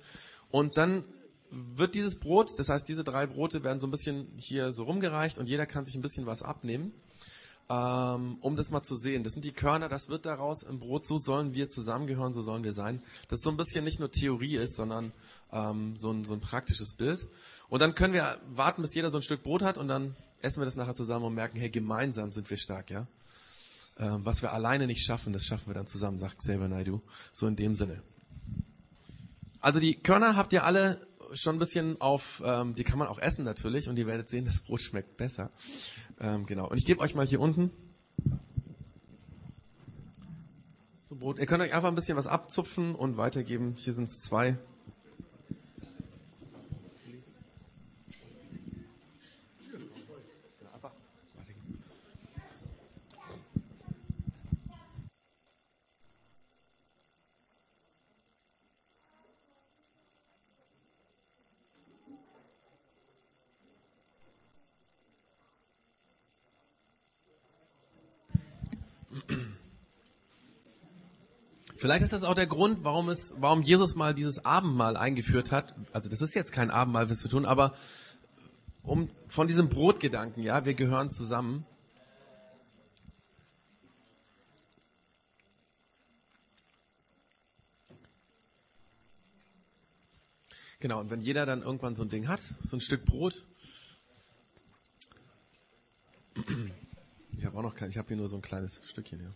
Und 0.50 0.78
dann 0.78 1.06
wird 1.50 1.96
dieses 1.96 2.20
Brot, 2.20 2.58
das 2.58 2.70
heißt, 2.70 2.88
diese 2.88 3.04
drei 3.04 3.28
Brote 3.28 3.64
werden 3.64 3.80
so 3.80 3.88
ein 3.88 3.92
bisschen 3.92 4.28
hier 4.38 4.72
so 4.72 4.84
rumgereicht 4.84 5.38
und 5.38 5.48
jeder 5.48 5.66
kann 5.66 5.86
sich 5.86 5.96
ein 5.96 6.02
bisschen 6.02 6.26
was 6.26 6.42
abnehmen, 6.42 6.94
ähm, 7.70 8.38
um 8.42 8.56
das 8.56 8.72
mal 8.72 8.82
zu 8.82 8.96
sehen. 8.96 9.24
Das 9.24 9.34
sind 9.34 9.46
die 9.46 9.52
Körner, 9.52 9.88
das 9.88 10.10
wird 10.10 10.26
daraus 10.26 10.64
im 10.64 10.80
Brot, 10.80 11.06
so 11.06 11.18
sollen 11.18 11.54
wir 11.54 11.68
zusammengehören, 11.68 12.34
so 12.34 12.42
sollen 12.42 12.64
wir 12.64 12.74
sein. 12.74 13.04
Das 13.28 13.42
so 13.42 13.52
ein 13.52 13.58
bisschen 13.58 13.84
nicht 13.84 14.00
nur 14.00 14.10
Theorie 14.10 14.58
ist, 14.58 14.76
sondern 14.76 15.12
ähm, 15.54 15.96
so, 15.96 16.12
ein, 16.12 16.26
so 16.26 16.34
ein 16.34 16.42
praktisches 16.42 16.96
Bild. 16.96 17.30
Und 17.70 17.82
dann 17.82 17.96
können 17.96 18.14
wir 18.14 18.38
warten, 18.50 18.82
bis 18.82 18.94
jeder 18.94 19.10
so 19.10 19.18
ein 19.18 19.22
Stück 19.22 19.44
Brot 19.44 19.62
hat 19.62 19.78
und 19.78 19.88
dann 19.88 20.16
essen 20.42 20.60
wir 20.60 20.66
das 20.66 20.76
nachher 20.76 20.94
zusammen 20.94 21.26
und 21.26 21.34
merken, 21.34 21.58
hey, 21.58 21.70
gemeinsam 21.70 22.32
sind 22.32 22.50
wir 22.50 22.58
stark, 22.58 22.92
ja. 22.92 23.08
Ähm, 23.98 24.26
was 24.26 24.42
wir 24.42 24.52
alleine 24.52 24.88
nicht 24.88 25.06
schaffen, 25.06 25.34
das 25.34 25.46
schaffen 25.46 25.68
wir 25.68 25.76
dann 25.76 25.88
zusammen, 25.88 26.18
sagt 26.18 26.40
Xavier 26.40 26.68
Naidu. 26.68 27.02
So 27.32 27.48
in 27.48 27.56
dem 27.56 27.76
Sinne. 27.76 28.02
Also 29.60 29.80
die 29.80 29.96
Körner 29.96 30.36
habt 30.36 30.52
ihr 30.52 30.66
alle 30.66 31.08
schon 31.34 31.56
ein 31.56 31.60
bisschen 31.60 32.02
auf, 32.02 32.42
ähm, 32.46 32.76
die 32.76 32.84
kann 32.84 33.00
man 33.00 33.08
auch 33.08 33.20
essen 33.20 33.46
natürlich 33.46 33.88
und 33.88 33.98
ihr 33.98 34.08
werdet 34.08 34.30
sehen, 34.30 34.46
das 34.46 34.62
Brot 34.62 34.82
schmeckt 34.82 35.16
besser. 35.18 35.52
Ähm, 36.20 36.46
genau. 36.46 36.68
Und 36.68 36.78
ich 36.78 36.86
gebe 36.86 37.00
euch 37.02 37.16
mal 37.16 37.26
hier 37.26 37.40
unten 37.40 37.72
so 41.14 41.20
Brot. 41.20 41.40
Ihr 41.40 41.46
könnt 41.46 41.62
euch 41.62 41.74
einfach 41.74 41.90
ein 41.90 41.96
bisschen 41.96 42.18
was 42.18 42.28
abzupfen 42.28 42.96
und 42.96 43.18
weitergeben. 43.18 43.76
Hier 43.78 43.94
sind 43.94 44.06
es 44.06 44.22
zwei. 44.22 44.58
Vielleicht 71.84 72.06
ist 72.06 72.14
das 72.14 72.24
auch 72.24 72.34
der 72.34 72.48
Grund, 72.48 72.86
warum 72.86 73.10
es, 73.10 73.36
warum 73.40 73.62
Jesus 73.62 73.96
mal 73.96 74.14
dieses 74.14 74.46
Abendmahl 74.46 74.96
eingeführt 74.96 75.52
hat. 75.52 75.76
Also 75.92 76.08
das 76.08 76.22
ist 76.22 76.34
jetzt 76.34 76.54
kein 76.54 76.72
Abendmahl, 76.72 77.10
was 77.10 77.22
wir 77.26 77.30
tun, 77.30 77.46
aber 77.46 77.76
um 78.84 79.10
von 79.28 79.48
diesem 79.48 79.68
Brotgedanken, 79.68 80.44
ja, 80.44 80.64
wir 80.64 80.76
gehören 80.76 81.10
zusammen. 81.10 81.66
Genau, 90.80 91.02
und 91.02 91.10
wenn 91.10 91.20
jeder 91.20 91.46
dann 91.46 91.64
irgendwann 91.64 91.98
so 91.98 92.04
ein 92.04 92.10
Ding 92.10 92.30
hat, 92.30 92.40
so 92.62 92.78
ein 92.78 92.80
Stück 92.80 93.04
Brot. 93.04 93.46
Ich 97.36 97.44
habe 97.44 97.58
auch 97.58 97.62
noch 97.62 97.76
kein, 97.76 97.90
ich 97.90 97.98
habe 97.98 98.08
hier 98.08 98.16
nur 98.16 98.30
so 98.30 98.38
ein 98.38 98.42
kleines 98.42 98.80
Stückchen 98.86 99.20
hier. 99.20 99.36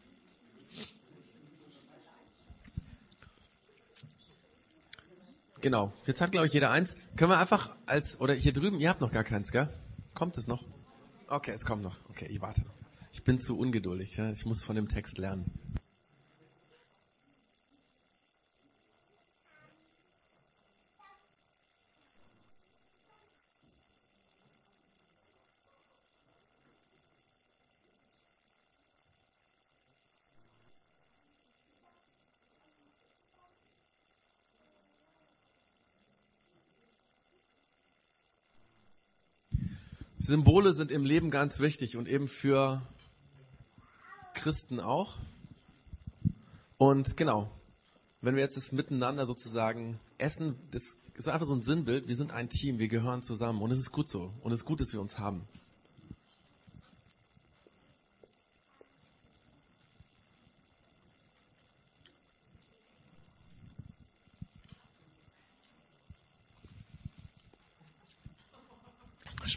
Genau. 5.62 5.91
Jetzt 6.06 6.22
hat, 6.22 6.32
glaube 6.32 6.48
ich, 6.48 6.54
jeder 6.54 6.72
eins. 6.72 6.96
Können 7.15 7.32
wir 7.32 7.39
einfach 7.39 7.76
als, 7.86 8.20
oder 8.22 8.34
hier 8.34 8.54
drüben, 8.54 8.80
ihr 8.80 8.89
habt 8.89 9.02
noch 9.02 9.12
gar 9.12 9.24
keins, 9.24 9.52
gell? 9.52 9.70
Kommt 10.13 10.38
es 10.38 10.48
noch? 10.48 10.65
Okay, 11.28 11.52
es 11.52 11.65
kommt 11.65 11.84
noch. 11.84 11.98
Okay, 12.10 12.28
ich 12.28 12.41
warte. 12.41 12.63
Ich 13.12 13.24
bin 13.24 13.39
zu 13.39 13.58
ungeduldig. 13.58 14.17
Ja? 14.17 14.32
Ich 14.32 14.46
muss 14.46 14.63
von 14.63 14.76
dem 14.76 14.88
Text 14.88 15.17
lernen. 15.17 15.46
Symbole 40.28 40.74
sind 40.74 40.92
im 40.92 41.06
Leben 41.06 41.32
ganz 41.32 41.62
wichtig 41.62 41.96
und 41.96 42.10
eben 42.10 42.28
für 42.28 42.82
Christen 44.34 44.82
auch. 44.82 45.20
Und 46.76 47.16
genau, 47.16 47.50
wenn 48.20 48.36
wir 48.36 48.44
jetzt 48.44 48.58
das 48.58 48.74
miteinander 48.74 49.26
sozusagen 49.26 50.02
essen, 50.18 50.58
das 50.72 50.98
ist 51.13 51.30
einfach 51.30 51.48
so 51.48 51.54
ein 51.54 51.62
Sinnbild. 51.62 52.10
Wir 52.10 52.18
sind 52.18 52.34
ein 52.34 52.50
Team, 52.50 52.78
wir 52.78 52.90
gehören 52.90 53.24
zusammen 53.24 53.62
und 53.62 53.72
es 53.72 53.80
ist 53.80 53.94
gut 53.94 54.10
so 54.10 54.34
und 54.42 54.52
es 54.52 54.60
ist 54.60 54.66
gut, 54.66 54.82
dass 54.82 54.92
wir 54.92 55.00
uns 55.00 55.18
haben. 55.18 55.48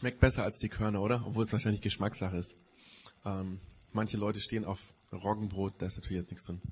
Schmeckt 0.00 0.18
besser 0.18 0.44
als 0.44 0.58
die 0.58 0.70
Körner, 0.70 1.02
oder? 1.02 1.26
Obwohl 1.26 1.44
es 1.44 1.52
wahrscheinlich 1.52 1.82
Geschmackssache 1.82 2.38
ist. 2.38 2.56
Ähm, 3.26 3.60
manche 3.92 4.16
Leute 4.16 4.40
stehen 4.40 4.64
auf 4.64 4.94
Roggenbrot, 5.12 5.74
da 5.76 5.84
ist 5.84 5.98
natürlich 5.98 6.22
jetzt 6.22 6.30
nichts 6.30 6.46
drin. 6.46 6.62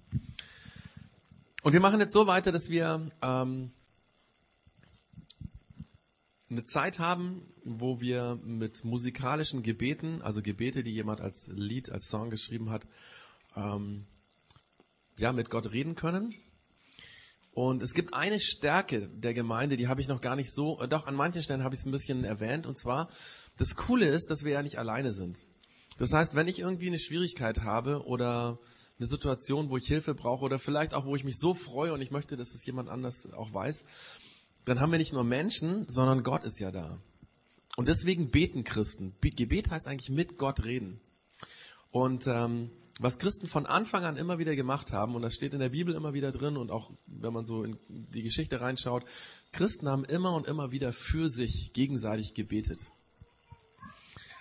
Und 1.62 1.74
wir 1.74 1.80
machen 1.80 2.00
jetzt 2.00 2.14
so 2.14 2.26
weiter, 2.26 2.52
dass 2.52 2.70
wir 2.70 3.10
ähm, 3.20 3.70
eine 6.48 6.64
Zeit 6.64 7.00
haben, 7.00 7.42
wo 7.64 8.00
wir 8.00 8.40
mit 8.42 8.86
musikalischen 8.86 9.62
Gebeten, 9.62 10.22
also 10.22 10.40
Gebete, 10.40 10.82
die 10.82 10.94
jemand 10.94 11.20
als 11.20 11.48
Lied, 11.48 11.90
als 11.90 12.08
Song 12.08 12.30
geschrieben 12.30 12.70
hat, 12.70 12.88
ähm, 13.54 14.06
ja, 15.18 15.34
mit 15.34 15.50
Gott 15.50 15.70
reden 15.70 15.96
können. 15.96 16.34
Und 17.58 17.82
es 17.82 17.92
gibt 17.92 18.14
eine 18.14 18.38
Stärke 18.38 19.08
der 19.08 19.34
Gemeinde, 19.34 19.76
die 19.76 19.88
habe 19.88 20.00
ich 20.00 20.06
noch 20.06 20.20
gar 20.20 20.36
nicht 20.36 20.54
so, 20.54 20.80
äh, 20.80 20.86
doch 20.86 21.08
an 21.08 21.16
manchen 21.16 21.42
Stellen 21.42 21.64
habe 21.64 21.74
ich 21.74 21.80
es 21.80 21.86
ein 21.86 21.90
bisschen 21.90 22.22
erwähnt. 22.22 22.68
Und 22.68 22.78
zwar, 22.78 23.08
das 23.56 23.74
Coole 23.74 24.06
ist, 24.06 24.30
dass 24.30 24.44
wir 24.44 24.52
ja 24.52 24.62
nicht 24.62 24.78
alleine 24.78 25.10
sind. 25.10 25.38
Das 25.98 26.12
heißt, 26.12 26.36
wenn 26.36 26.46
ich 26.46 26.60
irgendwie 26.60 26.86
eine 26.86 27.00
Schwierigkeit 27.00 27.62
habe 27.64 28.06
oder 28.06 28.60
eine 29.00 29.08
Situation, 29.08 29.70
wo 29.70 29.76
ich 29.76 29.88
Hilfe 29.88 30.14
brauche 30.14 30.44
oder 30.44 30.60
vielleicht 30.60 30.94
auch, 30.94 31.04
wo 31.04 31.16
ich 31.16 31.24
mich 31.24 31.36
so 31.36 31.52
freue 31.52 31.92
und 31.92 32.00
ich 32.00 32.12
möchte, 32.12 32.36
dass 32.36 32.54
es 32.54 32.64
jemand 32.64 32.88
anders 32.88 33.28
auch 33.32 33.52
weiß, 33.52 33.84
dann 34.64 34.78
haben 34.78 34.92
wir 34.92 35.00
nicht 35.00 35.12
nur 35.12 35.24
Menschen, 35.24 35.84
sondern 35.88 36.22
Gott 36.22 36.44
ist 36.44 36.60
ja 36.60 36.70
da. 36.70 37.00
Und 37.76 37.88
deswegen 37.88 38.30
beten 38.30 38.62
Christen. 38.62 39.16
Gebet 39.20 39.72
heißt 39.72 39.88
eigentlich 39.88 40.10
mit 40.10 40.38
Gott 40.38 40.64
reden. 40.64 41.00
Und 41.90 42.28
ähm, 42.28 42.70
was 42.98 43.18
Christen 43.18 43.46
von 43.46 43.66
Anfang 43.66 44.04
an 44.04 44.16
immer 44.16 44.38
wieder 44.38 44.56
gemacht 44.56 44.92
haben, 44.92 45.14
und 45.14 45.22
das 45.22 45.34
steht 45.34 45.54
in 45.54 45.60
der 45.60 45.68
Bibel 45.68 45.94
immer 45.94 46.14
wieder 46.14 46.32
drin 46.32 46.56
und 46.56 46.70
auch 46.70 46.90
wenn 47.06 47.32
man 47.32 47.44
so 47.44 47.62
in 47.62 47.78
die 47.88 48.22
Geschichte 48.22 48.60
reinschaut, 48.60 49.04
Christen 49.52 49.88
haben 49.88 50.04
immer 50.04 50.34
und 50.34 50.46
immer 50.46 50.72
wieder 50.72 50.92
für 50.92 51.28
sich 51.28 51.72
gegenseitig 51.72 52.34
gebetet. 52.34 52.80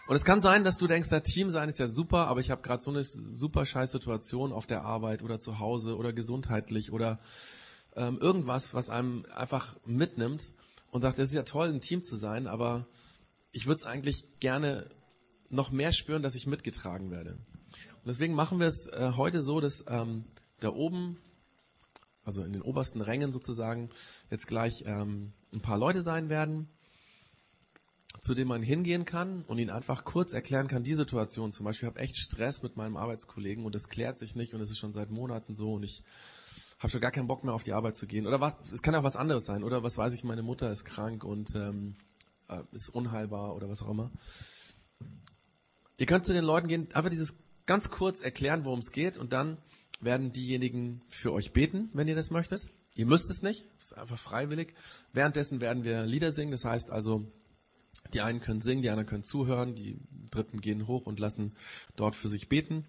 Und 0.08 0.15
es 0.15 0.24
kann 0.24 0.41
sein, 0.41 0.63
dass 0.63 0.78
du 0.78 0.88
denkst, 0.88 1.10
der 1.10 1.22
Team 1.22 1.52
sein 1.52 1.67
ist 1.67 1.80
ja 1.80 1.89
super, 1.89 2.28
aber 2.28 2.39
ich 2.39 2.50
habe 2.50 2.62
gerade 2.62 2.82
so 2.82 2.91
eine 2.91 3.04
super 3.04 3.65
scheiß 3.65 3.91
Situation 3.91 4.54
auf 4.54 4.65
der 4.65 4.84
Arbeit 4.84 5.22
oder 5.22 5.38
zu 5.38 5.60
Hause 5.60 5.98
oder 5.98 6.13
gesundheitlich 6.13 6.91
oder 6.93 7.20
ähm, 7.96 8.17
irgendwas, 8.17 8.74
was 8.74 8.89
einem 8.89 9.26
einfach 9.36 9.76
mitnimmt 9.86 10.54
und 10.91 11.02
sagt, 11.02 11.20
es 11.20 11.30
ist 11.30 11.36
ja 11.36 11.43
toll, 11.43 11.67
ein 11.67 11.82
Team 11.82 12.04
zu 12.04 12.15
sein, 12.15 12.48
aber 12.48 12.88
ich 13.52 13.67
würde 13.67 13.80
es 13.80 13.86
eigentlich 13.86 14.39
gerne 14.39 14.89
noch 15.49 15.72
mehr 15.72 15.91
spüren, 15.91 16.24
dass 16.24 16.36
ich 16.36 16.47
mitgetragen 16.47 17.12
werde. 17.12 17.38
Und 18.08 18.12
deswegen 18.12 18.36
machen 18.36 18.62
wir 18.62 18.68
es 18.68 18.88
äh, 18.88 19.12
heute 19.18 19.41
so, 19.41 19.60
dass 19.60 19.84
ähm, 19.89 20.24
da 20.62 20.70
oben, 20.70 21.18
also 22.24 22.41
in 22.41 22.53
den 22.53 22.62
obersten 22.62 23.01
Rängen 23.01 23.34
sozusagen, 23.34 23.89
jetzt 24.32 24.47
gleich 24.47 24.86
ähm, 24.88 25.34
ein 25.53 25.60
paar 25.60 25.78
Leute 25.78 26.01
sein 26.01 26.30
werden, 26.30 26.70
zu 28.22 28.34
denen 28.34 28.47
man 28.47 28.64
hingehen 28.64 29.03
kann 29.03 29.43
und 29.43 29.58
ihnen 29.58 29.72
einfach 29.72 30.05
kurz 30.05 30.32
erklären 30.32 30.70
kann, 30.70 30.84
die 30.84 30.93
Situation. 30.93 31.51
Zum 31.51 31.66
Beispiel, 31.66 31.89
ich 31.89 31.93
habe 31.93 31.99
echt 32.01 32.16
Stress 32.16 32.64
mit 32.64 32.78
meinem 32.78 32.95
Arbeitskollegen 32.95 33.66
und 33.66 33.76
es 33.76 33.89
klärt 33.89 34.18
sich 34.18 34.38
nicht 34.38 34.53
und 34.53 34.62
es 34.62 34.72
ist 34.72 34.80
schon 34.80 34.93
seit 34.93 35.12
Monaten 35.12 35.53
so 35.53 35.74
und 35.74 35.84
ich 35.84 36.01
habe 36.80 36.89
schon 36.89 37.01
gar 37.01 37.12
keinen 37.12 37.28
Bock 37.28 37.43
mehr 37.43 37.53
auf 37.53 37.64
die 37.64 37.74
Arbeit 37.74 37.97
zu 37.97 38.08
gehen. 38.08 38.26
Oder 38.26 38.39
was, 38.39 38.53
es 38.72 38.82
kann 38.82 38.95
auch 38.95 39.03
was 39.03 39.18
anderes 39.18 39.45
sein. 39.45 39.66
Oder 39.66 39.84
was 39.84 39.97
weiß 39.97 40.14
ich, 40.14 40.24
meine 40.24 40.43
Mutter 40.43 40.72
ist 40.72 40.86
krank 40.86 41.26
und 41.26 41.55
ähm, 41.55 41.97
äh, 42.47 42.64
ist 42.72 42.88
unheilbar 42.88 43.53
oder 43.53 43.68
was 43.68 43.82
auch 43.82 43.89
immer. 43.89 44.12
Ihr 45.97 46.05
könnt 46.05 46.26
zu 46.26 46.32
den 46.32 46.45
Leuten 46.45 46.70
gehen, 46.70 46.88
einfach 46.93 47.10
dieses 47.10 47.36
ganz 47.68 47.91
kurz 47.91 48.22
erklären, 48.22 48.65
worum 48.65 48.80
es 48.80 48.91
geht 48.91 49.18
und 49.18 49.34
dann 49.34 49.57
werden 49.99 50.32
diejenigen 50.32 51.01
für 51.07 51.32
euch 51.34 51.53
beten, 51.53 51.89
wenn 51.93 52.07
ihr 52.07 52.15
das 52.15 52.32
möchtet. 52.32 52.70
Ihr 52.95 53.05
müsst 53.05 53.30
es 53.30 53.43
nicht, 53.43 53.65
es 53.80 53.91
ist 53.91 53.97
einfach 53.97 54.18
freiwillig. 54.18 54.74
Währenddessen 55.13 55.61
werden 55.61 55.84
wir 55.84 56.05
Lieder 56.05 56.32
singen, 56.32 56.51
das 56.51 56.65
heißt 56.65 56.89
also, 56.89 57.32
die 58.13 58.22
einen 58.22 58.39
können 58.39 58.61
singen, 58.61 58.82
die 58.82 58.89
anderen 58.89 59.07
können 59.07 59.24
zuhören, 59.24 59.76
die 59.76 59.99
Dritten 60.32 60.61
gehen 60.61 60.88
hoch 60.88 61.05
und 61.05 61.20
lassen 61.20 61.55
dort 61.95 62.15
für 62.15 62.30
sich 62.30 62.49
beten. 62.49 62.86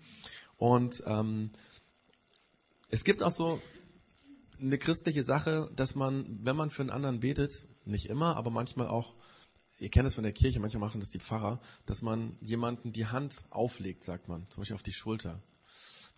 Und 0.56 1.02
ähm, 1.06 1.50
es 2.88 3.04
gibt 3.04 3.22
auch 3.22 3.30
so 3.30 3.60
eine 4.60 4.78
christliche 4.78 5.22
Sache, 5.22 5.70
dass 5.76 5.94
man, 5.94 6.38
wenn 6.42 6.56
man 6.56 6.70
für 6.70 6.82
einen 6.82 6.90
anderen 6.90 7.20
betet, 7.20 7.52
nicht 7.84 8.06
immer, 8.06 8.36
aber 8.36 8.50
manchmal 8.50 8.88
auch, 8.88 9.14
ihr 9.80 9.88
kennt 9.90 10.08
es 10.08 10.14
von 10.14 10.24
der 10.24 10.32
Kirche, 10.32 10.60
manchmal 10.60 10.80
machen 10.80 11.00
das 11.00 11.10
die 11.10 11.20
Pfarrer, 11.20 11.60
dass 11.86 12.02
man 12.02 12.36
jemanden 12.40 12.92
die 12.92 13.06
Hand 13.06 13.44
auflegt, 13.50 14.04
sagt 14.04 14.28
man, 14.28 14.48
zum 14.50 14.60
Beispiel 14.60 14.74
auf 14.74 14.82
die 14.82 14.92
Schulter. 14.92 15.40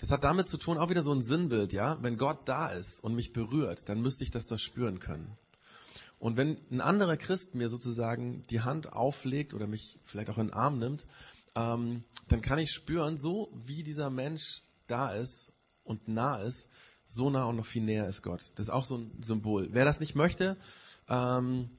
Das 0.00 0.10
hat 0.10 0.24
damit 0.24 0.48
zu 0.48 0.56
tun, 0.56 0.78
auch 0.78 0.88
wieder 0.88 1.02
so 1.02 1.12
ein 1.12 1.22
Sinnbild, 1.22 1.72
ja. 1.74 2.02
Wenn 2.02 2.16
Gott 2.16 2.48
da 2.48 2.68
ist 2.68 3.04
und 3.04 3.14
mich 3.14 3.32
berührt, 3.32 3.88
dann 3.88 4.00
müsste 4.00 4.24
ich 4.24 4.30
das 4.30 4.46
doch 4.46 4.58
spüren 4.58 4.98
können. 4.98 5.36
Und 6.18 6.36
wenn 6.36 6.58
ein 6.70 6.80
anderer 6.80 7.16
Christ 7.16 7.54
mir 7.54 7.68
sozusagen 7.68 8.46
die 8.48 8.60
Hand 8.60 8.92
auflegt 8.92 9.52
oder 9.54 9.66
mich 9.66 9.98
vielleicht 10.04 10.30
auch 10.30 10.38
in 10.38 10.48
den 10.48 10.54
Arm 10.54 10.78
nimmt, 10.78 11.06
ähm, 11.54 12.04
dann 12.28 12.42
kann 12.42 12.58
ich 12.58 12.72
spüren, 12.72 13.18
so 13.18 13.52
wie 13.66 13.82
dieser 13.82 14.10
Mensch 14.10 14.62
da 14.86 15.10
ist 15.10 15.52
und 15.82 16.08
nah 16.08 16.36
ist, 16.36 16.68
so 17.06 17.28
nah 17.28 17.44
und 17.44 17.56
noch 17.56 17.66
viel 17.66 17.82
näher 17.82 18.06
ist 18.06 18.22
Gott. 18.22 18.52
Das 18.54 18.66
ist 18.66 18.70
auch 18.70 18.84
so 18.84 18.98
ein 18.98 19.22
Symbol. 19.22 19.68
Wer 19.72 19.84
das 19.84 20.00
nicht 20.00 20.14
möchte, 20.14 20.56
ähm, 21.08 21.70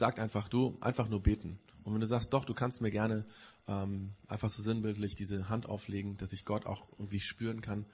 sagt 0.00 0.18
einfach, 0.18 0.48
du, 0.48 0.76
einfach 0.80 1.08
nur 1.08 1.22
beten. 1.22 1.60
Und 1.84 1.94
wenn 1.94 2.00
du 2.00 2.06
sagst, 2.06 2.32
doch, 2.32 2.44
du 2.44 2.54
kannst 2.54 2.80
mir 2.80 2.90
gerne 2.90 3.24
ähm, 3.68 4.14
einfach 4.28 4.48
so 4.48 4.62
sinnbildlich 4.62 5.14
diese 5.14 5.48
Hand 5.48 5.66
auflegen, 5.66 6.16
dass 6.16 6.32
ich 6.32 6.44
Gott 6.44 6.66
auch 6.66 6.88
irgendwie 6.98 7.20
spüren 7.20 7.60
kann. 7.60 7.86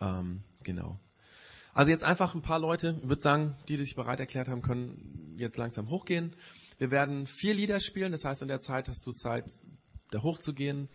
Ähm, 0.00 0.42
genau. 0.62 0.98
Also 1.72 1.90
jetzt 1.90 2.04
einfach 2.04 2.34
ein 2.34 2.42
paar 2.42 2.58
Leute, 2.58 2.98
ich 3.02 3.08
würde 3.08 3.22
sagen, 3.22 3.56
die, 3.68 3.76
die 3.76 3.84
sich 3.84 3.94
bereit 3.94 4.20
erklärt 4.20 4.48
haben, 4.48 4.60
können 4.60 5.36
jetzt 5.38 5.56
langsam 5.56 5.88
hochgehen. 5.88 6.36
Wir 6.78 6.90
werden 6.90 7.26
vier 7.26 7.54
Lieder 7.54 7.80
spielen, 7.80 8.12
das 8.12 8.24
heißt 8.24 8.42
in 8.42 8.48
der 8.48 8.60
Zeit 8.60 8.88
hast 8.88 9.06
du 9.06 9.12
Zeit, 9.12 9.50
da 10.10 10.22
hochzugehen 10.22 10.88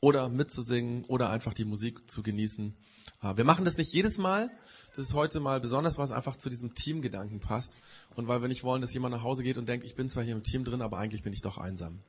oder 0.00 0.28
mitzusingen 0.28 1.04
oder 1.04 1.30
einfach 1.30 1.54
die 1.54 1.64
Musik 1.64 2.10
zu 2.10 2.22
genießen. 2.22 2.74
Äh, 3.22 3.36
wir 3.36 3.44
machen 3.44 3.64
das 3.64 3.76
nicht 3.76 3.92
jedes 3.92 4.18
Mal. 4.18 4.50
Das 4.96 5.06
ist 5.06 5.14
heute 5.14 5.40
mal 5.40 5.60
besonders, 5.60 5.98
was 5.98 6.10
einfach 6.10 6.36
zu 6.36 6.48
diesem 6.48 6.74
Teamgedanken 6.74 7.40
passt. 7.40 7.78
Und 8.14 8.28
weil 8.28 8.40
wir 8.40 8.48
nicht 8.48 8.64
wollen, 8.64 8.80
dass 8.80 8.94
jemand 8.94 9.14
nach 9.14 9.22
Hause 9.22 9.42
geht 9.42 9.58
und 9.58 9.68
denkt, 9.68 9.84
ich 9.84 9.94
bin 9.94 10.08
zwar 10.08 10.24
hier 10.24 10.34
im 10.34 10.42
Team 10.42 10.64
drin, 10.64 10.82
aber 10.82 10.98
eigentlich 10.98 11.22
bin 11.22 11.32
ich 11.32 11.42
doch 11.42 11.58
einsam. 11.58 12.00